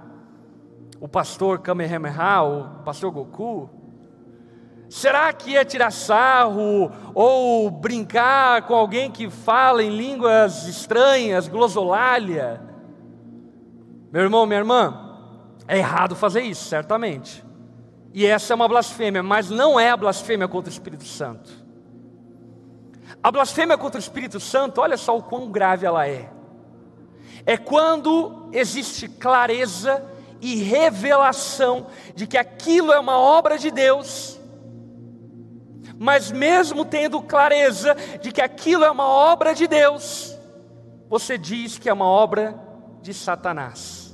o 1.00 1.08
pastor 1.08 1.60
Kamehameha, 1.60 2.42
o 2.42 2.84
pastor 2.84 3.12
Goku? 3.12 3.70
Será 4.94 5.34
que 5.34 5.58
é 5.58 5.66
tirar 5.66 5.90
sarro 5.90 6.92
ou 7.16 7.72
brincar 7.72 8.62
com 8.68 8.76
alguém 8.76 9.10
que 9.10 9.28
fala 9.28 9.82
em 9.82 9.90
línguas 9.90 10.68
estranhas, 10.68 11.48
glossolália? 11.48 12.62
Meu 14.12 14.22
irmão, 14.22 14.46
minha 14.46 14.60
irmã, 14.60 15.18
é 15.68 15.80
errado 15.80 16.16
fazer 16.16 16.42
isso, 16.42 16.66
certamente. 16.66 17.44
E 18.14 18.24
essa 18.24 18.54
é 18.54 18.56
uma 18.56 18.68
blasfêmia, 18.68 19.24
mas 19.24 19.50
não 19.50 19.80
é 19.80 19.90
a 19.90 19.98
blasfêmia 19.98 20.48
contra 20.48 20.70
o 20.70 20.72
Espírito 20.74 21.06
Santo. 21.06 21.50
A 23.24 23.32
blasfêmia 23.32 23.80
contra 23.80 23.98
o 23.98 24.04
Espírito 24.04 24.40
Santo, 24.40 24.80
olha 24.80 24.96
só 24.96 25.18
o 25.18 25.24
quão 25.24 25.52
grave 25.52 25.88
ela 25.88 26.08
é. 26.08 26.30
É 27.48 27.58
quando 27.58 28.48
existe 28.52 29.08
clareza 29.08 30.06
e 30.40 30.58
revelação 30.58 31.88
de 32.14 32.28
que 32.28 32.38
aquilo 32.38 32.94
é 32.94 33.00
uma 33.00 33.18
obra 33.18 33.58
de 33.58 33.72
Deus 33.72 34.43
mas 36.04 36.34
mesmo 36.34 36.84
tendo 36.84 37.22
clareza 37.22 37.96
de 38.22 38.30
que 38.30 38.42
aquilo 38.42 38.84
é 38.84 38.92
uma 38.92 39.08
obra 39.08 39.56
de 39.56 39.70
Deus, 39.70 40.38
você 41.08 41.38
diz 41.38 41.80
que 41.80 41.88
é 41.88 41.94
uma 41.94 42.04
obra 42.04 42.60
de 43.02 43.14
Satanás. 43.14 44.14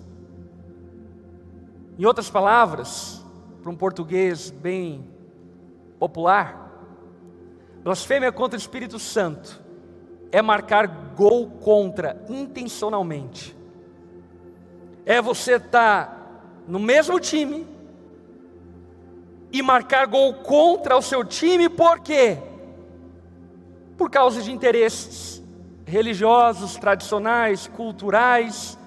Em 1.98 2.06
outras 2.06 2.30
palavras, 2.30 3.26
para 3.60 3.72
um 3.72 3.76
português 3.76 4.52
bem 4.52 5.10
popular, 5.98 6.80
blasfêmia 7.84 8.32
contra 8.32 8.56
o 8.56 8.62
Espírito 8.62 9.00
Santo 9.00 9.60
é 10.32 10.44
marcar 10.44 10.86
gol 11.16 11.50
contra 11.50 12.24
intencionalmente. 12.30 13.58
É 15.08 15.20
você 15.20 15.56
estar 15.56 16.06
tá 16.06 16.18
no 16.68 16.78
mesmo 16.78 17.20
time, 17.20 17.66
e 19.52 19.62
marcar 19.62 20.06
gol 20.08 20.34
contra 20.36 20.98
o 20.98 21.02
seu 21.02 21.24
time, 21.24 21.70
por 21.70 22.00
quê? 22.00 22.38
Por 23.98 24.10
causa 24.10 24.42
de 24.42 24.52
interesses 24.52 25.40
religiosos, 25.90 26.76
tradicionais, 26.76 27.68
culturais 27.68 28.78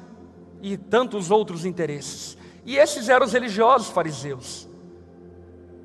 e 0.62 0.76
tantos 0.76 1.30
outros 1.30 1.64
interesses. 1.64 2.38
E 2.64 2.76
esses 2.76 3.08
eram 3.08 3.26
os 3.26 3.32
religiosos 3.32 3.88
fariseus. 3.88 4.68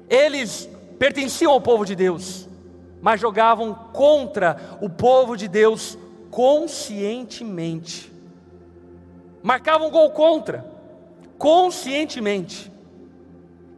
Eles 0.08 0.70
pertenciam 1.00 1.52
ao 1.52 1.60
povo 1.60 1.86
de 1.86 1.96
Deus, 1.96 2.48
mas 3.02 3.20
jogavam 3.20 3.74
contra 3.74 4.78
o 4.80 4.90
povo 4.90 5.36
de 5.36 5.48
Deus 5.48 5.98
conscientemente. 6.30 8.14
Marcavam 9.42 9.90
gol 9.90 10.12
contra, 10.12 10.64
conscientemente. 11.38 12.72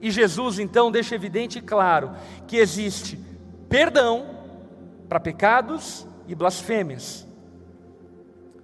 E 0.01 0.09
Jesus 0.11 0.59
então 0.59 0.91
deixa 0.91 1.15
evidente 1.15 1.59
e 1.59 1.61
claro 1.61 2.11
que 2.47 2.57
existe 2.57 3.19
perdão 3.67 4.25
para 5.07 5.19
pecados 5.19 6.07
e 6.27 6.33
blasfêmias. 6.33 7.27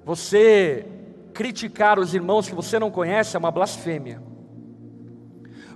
Você 0.05 0.85
criticar 1.33 1.99
os 1.99 2.13
irmãos 2.13 2.47
que 2.47 2.55
você 2.55 2.79
não 2.79 2.89
conhece 2.89 3.35
é 3.35 3.39
uma 3.39 3.51
blasfêmia. 3.51 4.21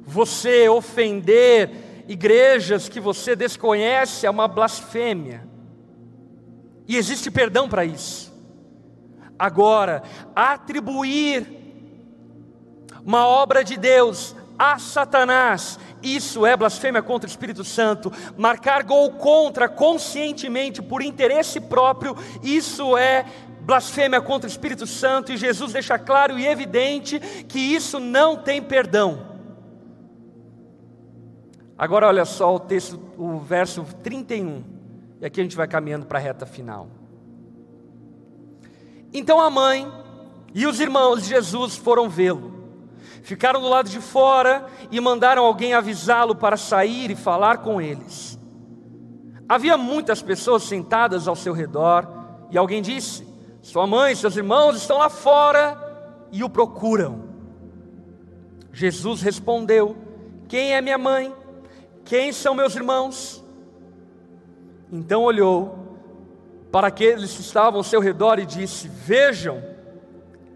Você 0.06 0.70
ofender 0.70 1.70
igrejas 2.08 2.88
que 2.88 3.00
você 3.00 3.36
desconhece 3.36 4.26
é 4.26 4.30
uma 4.30 4.48
blasfêmia. 4.48 5.48
E 6.88 6.96
existe 6.96 7.30
perdão 7.30 7.68
para 7.68 7.86
isso. 7.86 8.34
Agora, 9.38 10.02
atribuir 10.36 11.46
uma 13.06 13.28
obra 13.28 13.64
de 13.64 13.78
Deus 13.78 14.36
a 14.60 14.78
Satanás. 14.78 15.80
Isso 16.04 16.46
é 16.46 16.58
blasfêmia 16.58 17.02
contra 17.02 17.28
o 17.28 17.32
Espírito 17.32 17.64
Santo. 17.64 18.12
Marcar 18.38 18.84
gol 18.84 19.14
contra 19.14 19.70
conscientemente 19.70 20.82
por 20.82 21.02
interesse 21.02 21.62
próprio, 21.62 22.16
isso 22.44 22.98
é 22.98 23.26
blasfêmia 23.62 24.20
contra 24.20 24.48
o 24.48 24.52
Espírito 24.52 24.86
Santo. 24.86 25.32
E 25.32 25.38
Jesus 25.38 25.72
deixa 25.72 25.98
claro 25.98 26.38
e 26.38 26.46
evidente 26.46 27.20
que 27.48 27.60
isso 27.60 28.00
não 28.00 28.36
tem 28.36 28.62
perdão. 28.62 29.30
Agora 31.78 32.08
olha 32.08 32.26
só 32.26 32.54
o 32.54 32.60
texto, 32.60 33.00
o 33.18 33.40
verso 33.40 33.86
31. 34.04 34.64
E 35.22 35.26
aqui 35.26 35.40
a 35.40 35.44
gente 35.44 35.56
vai 35.56 35.68
caminhando 35.68 36.06
para 36.06 36.20
a 36.20 36.22
reta 36.22 36.46
final. 36.46 36.90
Então 39.14 39.40
a 39.40 39.50
mãe 39.50 39.90
e 40.54 40.68
os 40.68 40.82
irmãos 40.82 41.24
de 41.24 41.30
Jesus 41.30 41.78
foram 41.78 42.10
vê-lo 42.10 42.59
Ficaram 43.24 43.62
do 43.62 43.68
lado 43.68 43.90
de 43.90 44.00
fora 44.00 44.66
e 44.92 45.00
mandaram 45.00 45.46
alguém 45.46 45.74
avisá-lo 45.74 46.36
para 46.36 46.58
sair 46.58 47.12
e 47.12 47.16
falar 47.16 47.60
com 47.60 47.82
eles. 47.82 48.40
Havia 49.48 49.78
muitas 49.78 50.22
pessoas 50.22 50.64
sentadas 50.64 51.28
ao 51.28 51.36
seu 51.36 51.54
redor 51.54 52.08
e 52.52 52.58
alguém 52.58 52.82
disse: 52.82 53.28
Sua 53.62 53.88
mãe 53.88 54.16
seus 54.16 54.38
irmãos 54.38 54.78
estão 54.78 54.98
lá 54.98 55.10
fora 55.10 55.78
e 56.32 56.44
o 56.44 56.50
procuram. 56.50 57.30
Jesus 58.72 59.22
respondeu: 59.22 59.98
Quem 60.48 60.74
é 60.74 60.82
minha 60.82 60.98
mãe? 60.98 61.34
Quem 62.06 62.32
são 62.32 62.54
meus 62.54 62.76
irmãos? 62.76 63.44
Então 64.92 65.24
olhou 65.24 65.78
para 66.72 66.88
aqueles 66.88 67.34
que 67.34 67.42
estavam 67.42 67.80
ao 67.80 67.84
seu 67.84 68.00
redor 68.00 68.40
e 68.40 68.46
disse: 68.46 68.88
Vejam, 68.88 69.62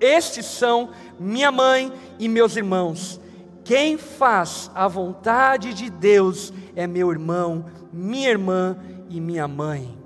estes 0.03 0.45
são 0.45 0.89
minha 1.17 1.51
mãe 1.51 1.91
e 2.19 2.27
meus 2.27 2.57
irmãos. 2.57 3.21
Quem 3.63 3.97
faz 3.97 4.69
a 4.75 4.87
vontade 4.87 5.73
de 5.73 5.89
Deus 5.89 6.53
é 6.75 6.85
meu 6.85 7.09
irmão, 7.09 7.65
minha 7.91 8.29
irmã 8.29 8.77
e 9.09 9.21
minha 9.21 9.47
mãe. 9.47 9.97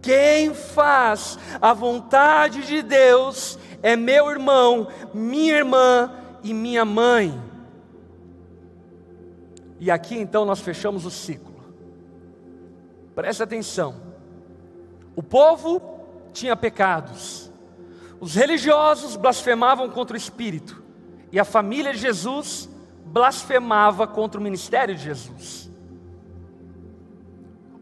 Quem 0.00 0.54
faz 0.54 1.36
a 1.60 1.74
vontade 1.74 2.64
de 2.64 2.80
Deus 2.80 3.58
é 3.82 3.96
meu 3.96 4.30
irmão, 4.30 4.86
minha 5.12 5.56
irmã 5.56 6.12
e 6.44 6.54
minha 6.54 6.84
mãe. 6.84 7.42
E 9.80 9.90
aqui 9.90 10.16
então 10.16 10.44
nós 10.44 10.60
fechamos 10.60 11.04
o 11.04 11.10
ciclo. 11.10 11.56
Preste 13.16 13.42
atenção. 13.42 13.96
O 15.16 15.22
povo 15.22 15.82
tinha 16.32 16.54
pecados 16.54 17.45
os 18.20 18.34
religiosos 18.34 19.16
blasfemavam 19.16 19.90
contra 19.90 20.14
o 20.14 20.16
Espírito, 20.16 20.82
e 21.30 21.38
a 21.38 21.44
família 21.44 21.92
de 21.92 21.98
Jesus 21.98 22.68
blasfemava 23.04 24.06
contra 24.06 24.40
o 24.40 24.42
ministério 24.42 24.94
de 24.94 25.02
Jesus. 25.02 25.70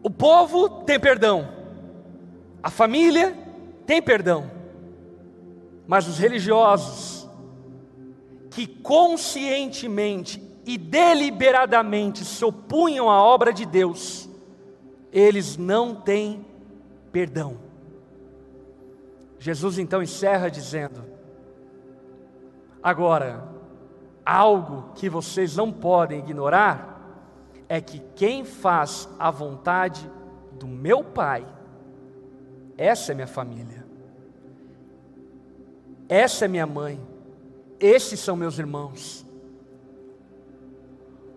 O 0.03 0.09
povo 0.09 0.69
tem 0.83 0.99
perdão, 0.99 1.47
a 2.61 2.69
família 2.69 3.37
tem 3.85 4.01
perdão, 4.01 4.51
mas 5.87 6.07
os 6.07 6.17
religiosos, 6.17 7.29
que 8.51 8.67
conscientemente 8.67 10.41
e 10.65 10.77
deliberadamente 10.77 12.25
se 12.25 12.43
opunham 12.43 13.09
à 13.09 13.21
obra 13.21 13.53
de 13.53 13.65
Deus, 13.65 14.29
eles 15.11 15.57
não 15.57 15.95
têm 15.95 16.45
perdão. 17.11 17.64
Jesus 19.45 19.77
então 19.77 20.01
encerra 20.01 20.49
dizendo: 20.49 21.03
Agora, 22.81 23.47
algo 24.25 24.91
que 24.95 25.07
vocês 25.07 25.55
não 25.55 25.71
podem 25.71 26.17
ignorar 26.17 26.99
é 27.69 27.79
que 27.79 27.99
quem 28.15 28.43
faz 28.43 29.07
a 29.19 29.29
vontade 29.29 30.09
do 30.53 30.65
meu 30.65 31.03
Pai, 31.03 31.45
essa 32.75 33.11
é 33.11 33.15
minha 33.15 33.27
família, 33.27 33.85
essa 36.09 36.45
é 36.45 36.47
minha 36.47 36.65
mãe, 36.65 36.99
esses 37.79 38.19
são 38.19 38.35
meus 38.35 38.57
irmãos. 38.57 39.23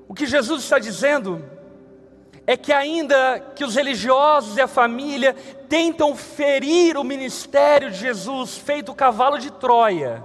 O 0.09 0.15
que 0.15 0.25
Jesus 0.25 0.63
está 0.63 0.79
dizendo 0.79 1.45
é 2.49 2.57
que, 2.57 2.73
ainda 2.73 3.39
que 3.55 3.63
os 3.63 3.75
religiosos 3.75 4.57
e 4.57 4.61
a 4.63 4.67
família 4.67 5.37
tentam 5.69 6.17
ferir 6.17 6.97
o 6.97 7.05
ministério 7.05 7.91
de 7.91 7.99
Jesus, 7.99 8.57
feito 8.57 8.95
cavalo 8.95 9.39
de 9.39 9.53
Troia, 9.53 10.25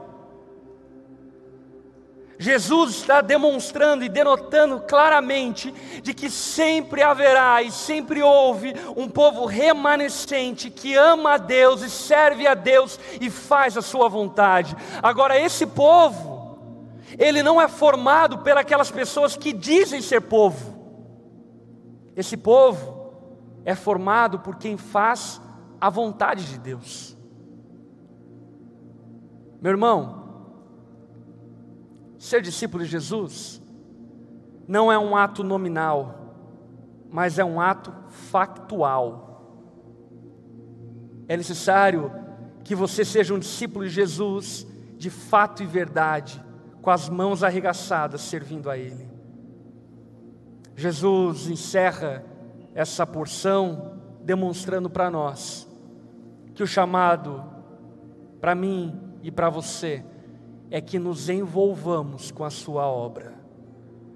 Jesus 2.39 2.91
está 2.91 3.19
demonstrando 3.19 4.05
e 4.05 4.09
denotando 4.09 4.79
claramente 4.79 5.73
de 6.01 6.13
que 6.13 6.29
sempre 6.29 7.01
haverá 7.01 7.61
e 7.61 7.69
sempre 7.69 8.23
houve 8.23 8.73
um 8.95 9.09
povo 9.09 9.45
remanescente 9.45 10.69
que 10.69 10.95
ama 10.95 11.33
a 11.33 11.37
Deus 11.37 11.81
e 11.81 11.89
serve 11.89 12.47
a 12.47 12.53
Deus 12.53 12.97
e 13.19 13.29
faz 13.29 13.75
a 13.75 13.81
sua 13.81 14.07
vontade. 14.07 14.77
Agora, 15.01 15.37
esse 15.37 15.65
povo, 15.65 16.57
ele 17.19 17.43
não 17.43 17.61
é 17.61 17.67
formado 17.67 18.37
pelas 18.37 18.89
pessoas 18.89 19.35
que 19.35 19.51
dizem 19.51 20.01
ser 20.01 20.21
povo. 20.21 20.72
Esse 22.15 22.37
povo 22.37 23.13
é 23.65 23.75
formado 23.75 24.39
por 24.39 24.55
quem 24.55 24.77
faz 24.77 25.41
a 25.79 25.89
vontade 25.89 26.45
de 26.45 26.57
Deus. 26.59 27.17
Meu 29.61 29.71
irmão, 29.71 30.23
Ser 32.23 32.41
discípulo 32.41 32.85
de 32.85 32.89
Jesus 32.89 33.61
não 34.65 34.89
é 34.89 34.97
um 34.97 35.13
ato 35.13 35.43
nominal, 35.43 36.37
mas 37.11 37.37
é 37.37 37.43
um 37.43 37.59
ato 37.59 37.93
factual. 38.07 39.67
É 41.27 41.35
necessário 41.35 42.09
que 42.63 42.73
você 42.73 43.03
seja 43.03 43.33
um 43.33 43.39
discípulo 43.39 43.83
de 43.83 43.91
Jesus 43.91 44.65
de 44.97 45.09
fato 45.09 45.63
e 45.63 45.65
verdade, 45.65 46.41
com 46.81 46.89
as 46.89 47.09
mãos 47.09 47.43
arregaçadas 47.43 48.21
servindo 48.21 48.69
a 48.69 48.77
Ele. 48.77 49.05
Jesus 50.75 51.47
encerra 51.47 52.23
essa 52.73 53.05
porção 53.05 53.99
demonstrando 54.21 54.89
para 54.89 55.09
nós 55.09 55.67
que 56.53 56.63
o 56.63 56.67
chamado 56.67 57.43
para 58.39 58.55
mim 58.55 58.99
e 59.21 59.31
para 59.31 59.49
você 59.49 60.03
é 60.69 60.81
que 60.81 60.97
nos 60.97 61.29
envolvamos 61.29 62.31
com 62.31 62.43
a 62.43 62.49
Sua 62.49 62.87
obra, 62.87 63.33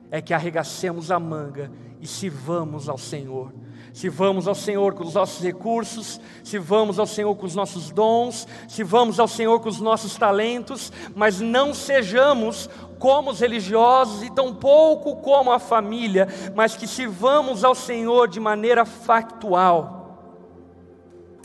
é 0.09 0.21
que 0.21 0.33
arregacemos 0.33 1.11
a 1.11 1.19
manga 1.19 1.71
e 2.01 2.07
sirvamos 2.07 2.89
ao 2.89 2.97
Senhor. 2.97 3.53
Se 3.93 4.09
vamos 4.09 4.47
ao 4.47 4.53
Senhor 4.53 4.93
com 4.93 5.03
os 5.03 5.13
nossos 5.13 5.43
recursos, 5.43 6.21
se 6.43 6.59
vamos 6.59 6.99
ao 6.99 7.07
Senhor 7.07 7.35
com 7.35 7.45
os 7.45 7.55
nossos 7.55 7.89
dons, 7.89 8.47
se 8.67 8.83
vamos 8.83 9.19
ao 9.19 9.27
Senhor 9.27 9.59
com 9.59 9.69
os 9.69 9.79
nossos 9.79 10.15
talentos, 10.15 10.91
mas 11.15 11.39
não 11.39 11.73
sejamos 11.73 12.69
como 12.99 13.31
os 13.31 13.39
religiosos 13.39 14.23
e 14.23 14.31
tampouco 14.31 15.17
como 15.17 15.51
a 15.51 15.59
família, 15.59 16.27
mas 16.55 16.75
que 16.75 16.87
sirvamos 16.87 17.63
ao 17.63 17.75
Senhor 17.75 18.27
de 18.27 18.39
maneira 18.39 18.85
factual. 18.85 19.97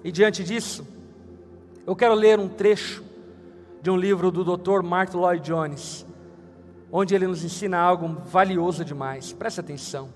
E 0.05 0.11
diante 0.11 0.43
disso, 0.43 0.87
eu 1.87 1.95
quero 1.95 2.15
ler 2.15 2.39
um 2.39 2.49
trecho 2.49 3.05
de 3.81 3.91
um 3.91 3.97
livro 3.97 4.31
do 4.31 4.57
Dr. 4.57 4.83
Martin 4.83 5.17
Lloyd 5.17 5.43
Jones, 5.45 6.07
onde 6.91 7.15
ele 7.15 7.27
nos 7.27 7.45
ensina 7.45 7.79
algo 7.79 8.17
valioso 8.27 8.85
demais. 8.85 9.33
Preste 9.33 9.61
atenção. 9.61 10.09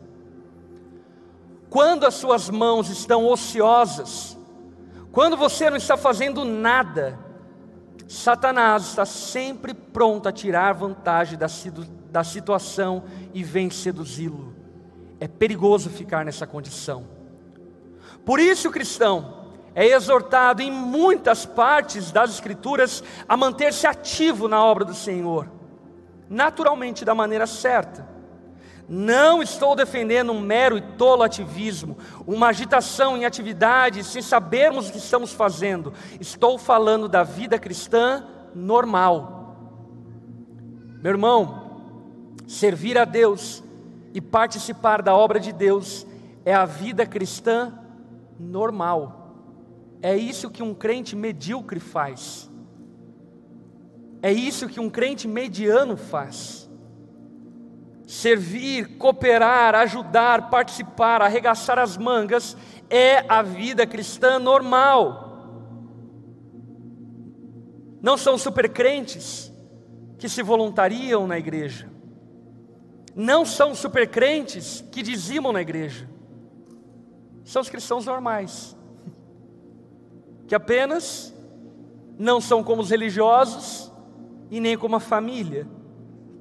Quando 1.69 2.07
as 2.07 2.15
suas 2.15 2.49
mãos 2.49 2.89
estão 2.89 3.27
ociosas, 3.27 4.39
quando 5.11 5.37
você 5.37 5.69
não 5.69 5.77
está 5.77 5.97
fazendo 5.97 6.45
nada, 6.45 7.19
Satanás 8.09 8.85
está 8.85 9.05
sempre 9.05 9.75
pronto 9.75 10.29
a 10.29 10.33
tirar 10.33 10.73
vantagem 10.73 11.37
da, 11.37 11.47
da 12.11 12.23
situação 12.23 13.05
e 13.35 13.43
vem 13.43 13.69
seduzi-lo. 13.71 14.55
É 15.19 15.27
perigoso 15.27 15.91
ficar 15.91 16.25
nessa 16.25 16.47
condição. 16.47 17.07
Por 18.25 18.39
isso, 18.39 18.71
cristão, 18.71 19.47
é 19.75 19.87
exortado 19.87 20.63
em 20.63 20.71
muitas 20.71 21.45
partes 21.45 22.11
das 22.11 22.31
Escrituras 22.31 23.03
a 23.29 23.37
manter-se 23.37 23.87
ativo 23.87 24.49
na 24.49 24.65
obra 24.65 24.85
do 24.85 24.95
Senhor, 24.95 25.51
naturalmente 26.29 27.05
da 27.05 27.15
maneira 27.15 27.47
certa. 27.47 28.16
Não 28.89 29.43
estou 29.43 29.75
defendendo 29.75 30.31
um 30.31 30.41
mero 30.41 30.79
e 30.79 30.81
tolo 30.81 31.23
ativismo, 31.23 31.99
uma 32.27 32.49
agitação 32.49 33.17
em 33.17 33.25
atividade 33.25 34.05
sem 34.05 34.23
sabermos 34.23 34.89
o 34.89 34.93
que 34.93 34.99
estamos 34.99 35.33
fazendo. 35.33 35.93
Estou 36.21 36.57
falando 36.57 37.09
da 37.09 37.25
vida 37.25 37.59
cristã 37.59 38.25
normal. 38.55 39.57
Meu 41.03 41.13
irmão, 41.13 41.81
servir 42.47 42.97
a 42.97 43.05
Deus 43.05 43.63
e 44.15 44.21
participar 44.21 45.03
da 45.03 45.15
obra 45.15 45.41
de 45.41 45.53
Deus 45.53 46.07
é 46.45 46.55
a 46.55 46.65
vida 46.65 47.05
cristã 47.05 47.73
normal. 48.39 49.27
É 50.01 50.17
isso 50.17 50.51
que 50.51 50.63
um 50.63 50.73
crente 50.73 51.17
medíocre 51.17 51.81
faz. 51.81 52.49
É 54.23 54.33
isso 54.33 54.69
que 54.69 54.79
um 54.79 54.89
crente 54.89 55.27
mediano 55.27 55.97
faz. 55.97 56.66
Servir, 58.07 58.97
cooperar, 58.99 59.75
ajudar, 59.75 60.49
participar, 60.49 61.21
arregaçar 61.21 61.79
as 61.79 61.97
mangas 61.97 62.57
é 62.89 63.25
a 63.29 63.43
vida 63.43 63.87
cristã 63.87 64.39
normal. 64.39 65.25
Não 68.01 68.17
são 68.17 68.39
supercrentes 68.39 69.53
que 70.19 70.29
se 70.29 70.43
voluntariam 70.43 71.27
na 71.27 71.37
igreja. 71.37 71.91
Não 73.15 73.45
são 73.45 73.75
supercrentes 73.75 74.85
que 74.93 75.03
dizimam 75.03 75.53
na 75.53 75.61
igreja. 75.61 76.09
São 77.45 77.63
os 77.63 77.69
cristãos 77.69 78.07
normais 78.07 78.77
que 80.47 80.55
apenas 80.55 81.35
não 82.19 82.41
são 82.41 82.63
como 82.63 82.81
os 82.83 82.91
religiosos 82.91 83.93
e 84.51 84.61
nem 84.61 84.79
como 84.79 84.97
a 84.97 85.01
família, 85.01 85.67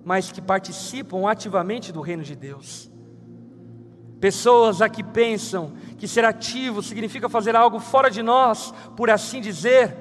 mas 0.05 0.31
que 0.31 0.39
participam 0.39 1.27
ativamente 1.27 1.91
do 1.91 1.99
reino 1.99 2.21
de 2.21 2.35
Deus. 2.35 2.91
Pessoas 4.21 4.79
aqui 4.79 5.03
pensam 5.03 5.73
que 5.97 6.07
ser 6.07 6.23
ativo 6.23 6.83
significa 6.83 7.27
fazer 7.27 7.55
algo 7.55 7.79
fora 7.79 8.09
de 8.11 8.21
nós, 8.21 8.71
por 8.95 9.09
assim 9.09 9.41
dizer, 9.41 9.97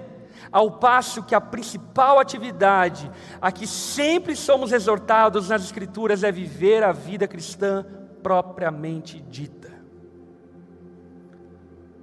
ao 0.52 0.72
passo 0.72 1.22
que 1.22 1.34
a 1.34 1.40
principal 1.40 2.18
atividade 2.18 3.10
a 3.40 3.50
que 3.50 3.66
sempre 3.66 4.36
somos 4.36 4.72
exortados 4.72 5.48
nas 5.48 5.64
Escrituras 5.64 6.22
é 6.22 6.30
viver 6.30 6.84
a 6.84 6.92
vida 6.92 7.26
cristã 7.26 7.84
propriamente 8.22 9.20
dita. 9.22 9.72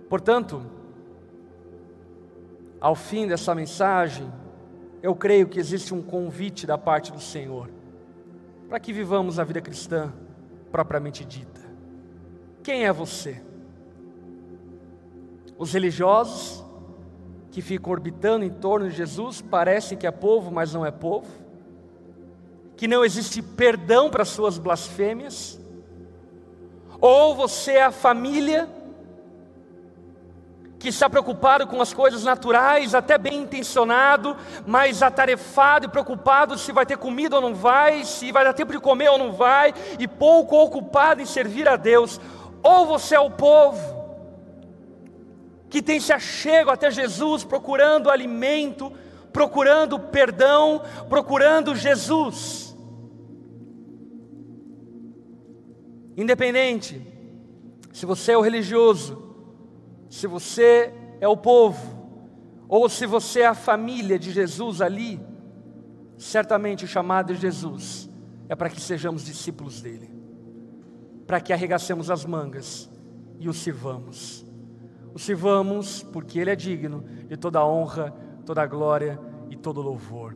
Portanto, 0.09 0.65
ao 2.79 2.95
fim 2.95 3.27
dessa 3.27 3.53
mensagem, 3.53 4.31
eu 5.03 5.15
creio 5.15 5.47
que 5.47 5.59
existe 5.59 5.93
um 5.93 6.01
convite 6.01 6.65
da 6.65 6.77
parte 6.77 7.11
do 7.11 7.19
Senhor 7.19 7.80
para 8.71 8.79
que 8.79 8.93
vivamos 8.93 9.37
a 9.37 9.43
vida 9.43 9.59
cristã 9.59 10.13
propriamente 10.71 11.25
dita. 11.25 11.59
Quem 12.63 12.85
é 12.85 12.93
você? 12.93 13.43
Os 15.57 15.73
religiosos 15.73 16.63
que 17.51 17.61
ficam 17.61 17.91
orbitando 17.91 18.45
em 18.45 18.49
torno 18.49 18.89
de 18.89 18.95
Jesus 18.95 19.41
parecem 19.41 19.97
que 19.97 20.07
é 20.07 20.11
povo, 20.11 20.49
mas 20.51 20.73
não 20.73 20.85
é 20.85 20.89
povo? 20.89 21.27
Que 22.77 22.87
não 22.87 23.03
existe 23.03 23.41
perdão 23.41 24.09
para 24.09 24.23
suas 24.23 24.57
blasfêmias? 24.57 25.59
Ou 27.01 27.35
você 27.35 27.73
é 27.73 27.83
a 27.83 27.91
família 27.91 28.69
que 30.81 30.89
está 30.89 31.07
preocupado 31.07 31.67
com 31.67 31.79
as 31.79 31.93
coisas 31.93 32.23
naturais, 32.23 32.95
até 32.95 33.15
bem 33.15 33.43
intencionado, 33.43 34.35
mas 34.65 35.03
atarefado 35.03 35.85
e 35.85 35.89
preocupado 35.89 36.57
se 36.57 36.71
vai 36.71 36.87
ter 36.87 36.97
comida 36.97 37.35
ou 37.35 37.41
não 37.41 37.53
vai, 37.53 38.03
se 38.03 38.31
vai 38.31 38.43
dar 38.43 38.51
tempo 38.51 38.71
de 38.71 38.79
comer 38.79 39.09
ou 39.09 39.17
não 39.19 39.31
vai, 39.31 39.75
e 39.99 40.07
pouco 40.07 40.55
ocupado 40.57 41.21
em 41.21 41.25
servir 41.25 41.69
a 41.69 41.75
Deus. 41.75 42.19
Ou 42.63 42.87
você 42.87 43.13
é 43.13 43.19
o 43.19 43.29
povo 43.29 44.01
que 45.69 45.83
tem 45.83 45.99
se 45.99 46.11
achego 46.11 46.71
até 46.71 46.89
Jesus, 46.89 47.43
procurando 47.43 48.09
alimento, 48.09 48.91
procurando 49.31 49.99
perdão, 49.99 50.81
procurando 51.07 51.75
Jesus. 51.75 52.75
Independente 56.17 56.99
se 57.93 58.03
você 58.03 58.31
é 58.31 58.37
o 58.37 58.41
religioso, 58.41 59.30
se 60.11 60.27
você 60.27 60.93
é 61.21 61.27
o 61.27 61.37
povo, 61.37 61.97
ou 62.67 62.89
se 62.89 63.05
você 63.05 63.39
é 63.39 63.47
a 63.47 63.55
família 63.55 64.19
de 64.19 64.29
Jesus 64.29 64.81
ali, 64.81 65.19
certamente 66.17 66.83
o 66.83 66.87
chamado 66.87 67.33
de 67.33 67.39
Jesus 67.39 68.09
é 68.49 68.55
para 68.55 68.69
que 68.69 68.81
sejamos 68.81 69.23
discípulos 69.23 69.81
dele, 69.81 70.13
para 71.25 71.39
que 71.39 71.53
arregacemos 71.53 72.11
as 72.11 72.25
mangas 72.25 72.89
e 73.39 73.47
o 73.47 73.53
sirvamos. 73.53 74.45
O 75.13 75.17
sirvamos 75.17 76.03
porque 76.03 76.39
ele 76.39 76.51
é 76.51 76.55
digno 76.57 77.05
de 77.29 77.37
toda 77.37 77.59
a 77.59 77.65
honra, 77.65 78.11
toda 78.45 78.61
a 78.61 78.67
glória 78.67 79.17
e 79.49 79.55
todo 79.55 79.81
louvor 79.81 80.35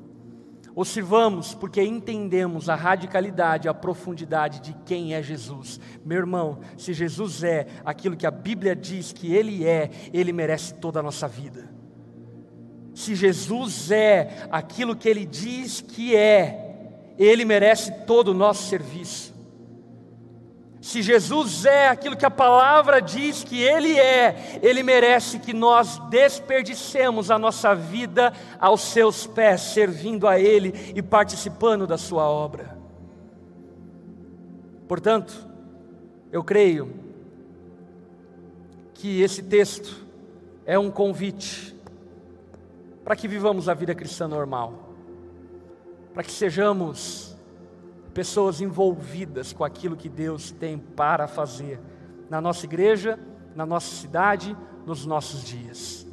ou 0.75 0.83
sirvamos 0.83 1.55
porque 1.55 1.81
entendemos 1.81 2.67
a 2.67 2.75
radicalidade, 2.75 3.69
a 3.69 3.73
profundidade 3.73 4.59
de 4.59 4.75
quem 4.85 5.13
é 5.13 5.23
Jesus. 5.23 5.79
Meu 6.03 6.17
irmão, 6.17 6.59
se 6.77 6.93
Jesus 6.93 7.43
é 7.43 7.67
aquilo 7.85 8.17
que 8.17 8.27
a 8.27 8.31
Bíblia 8.31 8.75
diz 8.75 9.13
que 9.13 9.33
Ele 9.33 9.65
é, 9.65 9.89
Ele 10.13 10.33
merece 10.33 10.73
toda 10.75 10.99
a 10.99 11.03
nossa 11.03 11.27
vida. 11.27 11.73
Se 12.93 13.13
Jesus 13.13 13.91
é 13.91 14.47
aquilo 14.51 14.95
que 14.95 15.07
Ele 15.07 15.25
diz 15.25 15.81
que 15.81 16.15
é, 16.15 17.13
Ele 17.17 17.45
merece 17.45 17.91
todo 18.05 18.29
o 18.29 18.33
nosso 18.33 18.63
serviço. 18.69 19.34
Se 20.85 21.01
Jesus 21.01 21.65
é 21.65 21.87
aquilo 21.87 22.15
que 22.15 22.27
a 22.27 22.29
palavra 22.29 23.01
diz 23.01 23.43
que 23.43 23.59
Ele 23.59 23.97
é, 23.99 24.59
Ele 24.61 24.83
merece 24.83 25.39
que 25.39 25.51
nós 25.51 25.97
desperdicemos 26.11 27.31
a 27.31 27.39
nossa 27.39 27.73
vida 27.73 28.31
aos 28.59 28.81
seus 28.81 29.25
pés, 29.25 29.61
servindo 29.61 30.27
a 30.27 30.39
Ele 30.39 30.93
e 30.95 31.01
participando 31.01 31.87
da 31.87 31.97
Sua 31.97 32.29
obra. 32.29 32.77
Portanto, 34.87 35.33
eu 36.31 36.43
creio 36.43 36.93
que 38.93 39.23
esse 39.23 39.41
texto 39.41 40.05
é 40.67 40.77
um 40.77 40.91
convite 40.91 41.75
para 43.03 43.15
que 43.15 43.27
vivamos 43.27 43.67
a 43.67 43.73
vida 43.73 43.95
cristã 43.95 44.27
normal, 44.27 44.93
para 46.13 46.21
que 46.21 46.31
sejamos 46.31 47.34
pessoas 48.15 48.61
envolvidas 48.61 49.51
com 49.51 49.65
aquilo 49.65 49.97
que 49.97 50.07
Deus 50.07 50.49
tem 50.49 50.77
para 50.79 51.27
fazer 51.27 51.81
na 52.29 52.39
nossa 52.39 52.65
igreja, 52.65 53.19
na 53.53 53.65
nossa 53.65 53.93
cidade, 53.93 54.57
nos 54.85 55.05
nossos 55.05 55.43
dias. 55.43 56.07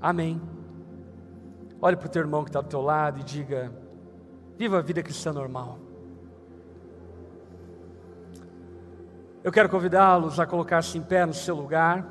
Amém. 0.00 0.40
Olhe 1.82 1.96
para 1.96 2.06
o 2.06 2.08
teu 2.08 2.22
irmão 2.22 2.42
que 2.42 2.48
está 2.48 2.62
do 2.62 2.68
teu 2.68 2.80
lado 2.80 3.20
e 3.20 3.22
diga: 3.22 3.70
viva 4.56 4.78
a 4.78 4.80
vida 4.80 5.02
cristã 5.02 5.34
normal. 5.34 5.78
Eu 9.44 9.52
quero 9.52 9.68
convidá-los 9.68 10.40
a 10.40 10.46
colocar-se 10.46 10.96
em 10.96 11.02
pé 11.02 11.26
no 11.26 11.34
seu 11.34 11.54
lugar. 11.54 12.06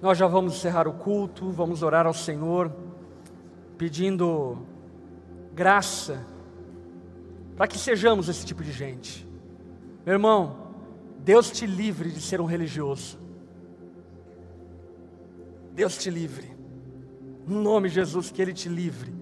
Nós 0.00 0.16
já 0.16 0.28
vamos 0.28 0.54
encerrar 0.54 0.86
o 0.86 0.92
culto, 0.92 1.50
vamos 1.50 1.82
orar 1.82 2.06
ao 2.06 2.14
Senhor 2.14 2.70
pedindo 3.76 4.58
graça 5.54 6.24
para 7.56 7.66
que 7.66 7.78
sejamos 7.78 8.28
esse 8.28 8.44
tipo 8.44 8.62
de 8.62 8.72
gente. 8.72 9.26
Meu 10.04 10.14
irmão, 10.14 10.74
Deus 11.18 11.50
te 11.50 11.66
livre 11.66 12.10
de 12.10 12.20
ser 12.20 12.40
um 12.40 12.44
religioso. 12.44 13.18
Deus 15.72 15.96
te 15.96 16.10
livre. 16.10 16.54
No 17.46 17.62
nome 17.62 17.88
de 17.88 17.96
Jesus, 17.96 18.30
que 18.30 18.40
Ele 18.40 18.52
te 18.52 18.68
livre 18.68 19.12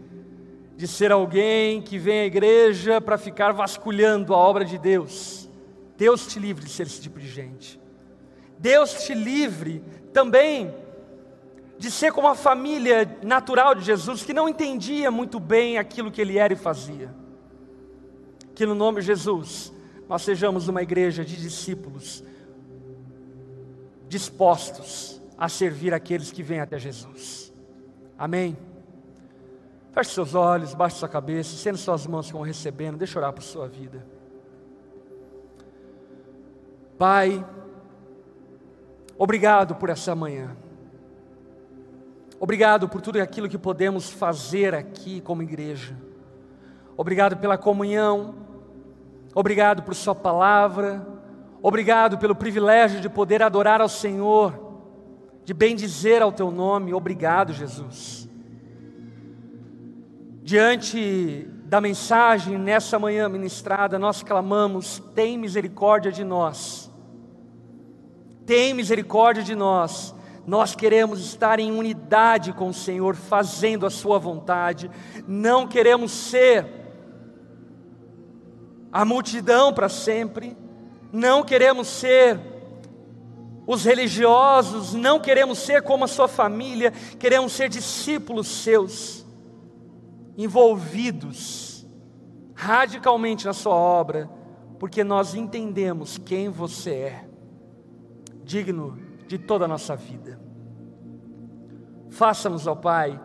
de 0.76 0.88
ser 0.88 1.12
alguém 1.12 1.80
que 1.80 1.98
vem 1.98 2.20
à 2.20 2.24
igreja 2.24 3.00
para 3.00 3.16
ficar 3.16 3.52
vasculhando 3.52 4.34
a 4.34 4.36
obra 4.36 4.64
de 4.64 4.78
Deus. 4.78 5.48
Deus 5.96 6.26
te 6.26 6.40
livre 6.40 6.64
de 6.64 6.70
ser 6.70 6.86
esse 6.86 7.00
tipo 7.00 7.20
de 7.20 7.28
gente. 7.28 7.80
Deus 8.58 9.04
te 9.04 9.14
livre 9.14 9.84
também 10.12 10.74
de 11.82 11.90
ser 11.90 12.12
como 12.12 12.28
a 12.28 12.36
família 12.36 13.18
natural 13.24 13.74
de 13.74 13.84
Jesus, 13.84 14.22
que 14.22 14.32
não 14.32 14.48
entendia 14.48 15.10
muito 15.10 15.40
bem 15.40 15.78
aquilo 15.78 16.12
que 16.12 16.20
ele 16.20 16.38
era 16.38 16.52
e 16.52 16.56
fazia. 16.56 17.12
Que 18.54 18.64
no 18.64 18.72
nome 18.72 19.00
de 19.00 19.08
Jesus, 19.08 19.72
nós 20.08 20.22
sejamos 20.22 20.68
uma 20.68 20.80
igreja 20.80 21.24
de 21.24 21.36
discípulos, 21.36 22.22
dispostos 24.08 25.20
a 25.36 25.48
servir 25.48 25.92
aqueles 25.92 26.30
que 26.30 26.40
vêm 26.40 26.60
até 26.60 26.78
Jesus. 26.78 27.52
Amém? 28.16 28.56
Feche 29.90 30.10
seus 30.10 30.36
olhos, 30.36 30.74
baixe 30.74 30.98
sua 30.98 31.08
cabeça, 31.08 31.52
estenda 31.52 31.78
suas 31.78 32.06
mãos 32.06 32.30
como 32.30 32.44
recebendo, 32.44 32.96
deixa 32.96 33.18
eu 33.18 33.22
orar 33.22 33.32
por 33.32 33.42
sua 33.42 33.66
vida. 33.66 34.06
Pai, 36.96 37.44
obrigado 39.18 39.74
por 39.74 39.90
essa 39.90 40.14
manhã. 40.14 40.56
Obrigado 42.42 42.88
por 42.88 43.00
tudo 43.00 43.22
aquilo 43.22 43.48
que 43.48 43.56
podemos 43.56 44.10
fazer 44.10 44.74
aqui 44.74 45.20
como 45.20 45.44
igreja. 45.44 45.96
Obrigado 46.96 47.36
pela 47.36 47.56
comunhão. 47.56 48.34
Obrigado 49.32 49.84
por 49.84 49.94
Sua 49.94 50.12
palavra. 50.12 51.06
Obrigado 51.62 52.18
pelo 52.18 52.34
privilégio 52.34 53.00
de 53.00 53.08
poder 53.08 53.44
adorar 53.44 53.80
ao 53.80 53.88
Senhor, 53.88 54.58
de 55.44 55.54
bendizer 55.54 56.20
ao 56.20 56.32
Teu 56.32 56.50
nome. 56.50 56.92
Obrigado, 56.92 57.52
Jesus. 57.52 58.28
Diante 60.42 61.48
da 61.66 61.80
mensagem 61.80 62.58
nessa 62.58 62.98
manhã 62.98 63.28
ministrada, 63.28 64.00
nós 64.00 64.20
clamamos: 64.20 65.00
tem 65.14 65.38
misericórdia 65.38 66.10
de 66.10 66.24
nós. 66.24 66.90
Tem 68.44 68.74
misericórdia 68.74 69.44
de 69.44 69.54
nós 69.54 70.12
nós 70.46 70.74
queremos 70.74 71.20
estar 71.20 71.60
em 71.60 71.70
unidade 71.70 72.52
com 72.52 72.68
o 72.68 72.74
Senhor, 72.74 73.14
fazendo 73.14 73.86
a 73.86 73.90
Sua 73.90 74.18
vontade, 74.18 74.90
não 75.26 75.66
queremos 75.66 76.10
ser 76.10 76.66
a 78.92 79.04
multidão 79.04 79.72
para 79.72 79.88
sempre, 79.88 80.56
não 81.12 81.42
queremos 81.42 81.88
ser 81.88 82.38
os 83.66 83.84
religiosos, 83.84 84.92
não 84.92 85.20
queremos 85.20 85.58
ser 85.58 85.82
como 85.82 86.04
a 86.04 86.08
sua 86.08 86.28
família, 86.28 86.90
queremos 87.18 87.52
ser 87.52 87.68
discípulos 87.68 88.48
seus, 88.48 89.24
envolvidos 90.36 91.86
radicalmente 92.54 93.46
na 93.46 93.52
sua 93.52 93.74
obra, 93.74 94.28
porque 94.78 95.02
nós 95.02 95.34
entendemos 95.34 96.18
quem 96.18 96.48
você 96.48 96.90
é, 96.90 97.24
digno 98.44 99.11
de 99.32 99.38
toda 99.38 99.64
a 99.64 99.68
nossa 99.68 99.96
vida. 99.96 100.38
Faça-nos, 102.10 102.66
ó 102.66 102.74
Pai, 102.74 103.18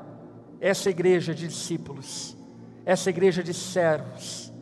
essa 0.62 0.89
igreja 0.89 1.36
de 1.36 1.49
discípulos, 1.49 2.38
essa 2.86 3.10
igreja 3.10 3.43
de 3.43 3.53
servos, 3.53 4.53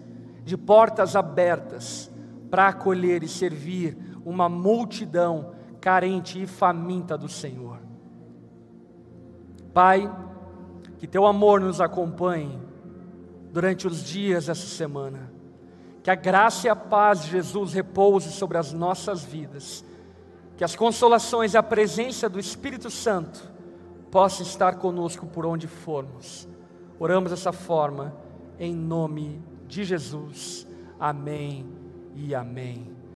de 0.43 0.57
portas 0.57 1.15
abertas 1.15 2.11
para 2.49 2.69
acolher 2.69 3.21
e 3.21 3.27
servir 3.27 3.95
uma 4.25 4.49
multidão 4.49 5.53
carente 5.79 6.41
e 6.41 6.47
faminta 6.47 7.15
do 7.15 7.29
Senhor. 7.29 7.77
Pai, 9.71 10.11
que 10.97 11.05
teu 11.05 11.27
amor 11.27 11.61
nos 11.61 11.79
acompanhe 11.79 12.59
durante 13.51 13.85
os 13.85 14.03
dias 14.03 14.47
dessa 14.47 14.65
semana. 14.65 15.31
Que 16.01 16.09
a 16.09 16.15
graça 16.15 16.65
e 16.65 16.69
a 16.71 16.75
paz 16.75 17.23
de 17.23 17.29
Jesus 17.29 17.73
repouse 17.73 18.31
sobre 18.31 18.57
as 18.57 18.73
nossas 18.73 19.23
vidas 19.23 19.85
que 20.57 20.63
as 20.63 20.75
consolações 20.75 21.53
e 21.53 21.57
a 21.57 21.63
presença 21.63 22.29
do 22.29 22.39
Espírito 22.39 22.89
Santo 22.89 23.51
possam 24.09 24.45
estar 24.45 24.75
conosco 24.75 25.25
por 25.25 25.45
onde 25.45 25.67
formos. 25.67 26.47
Oramos 26.97 27.31
dessa 27.31 27.51
forma, 27.51 28.15
em 28.57 28.73
nome 28.73 29.41
de 29.67 29.83
Jesus. 29.83 30.65
Amém 30.97 31.65
e 32.15 32.33
amém. 32.33 32.94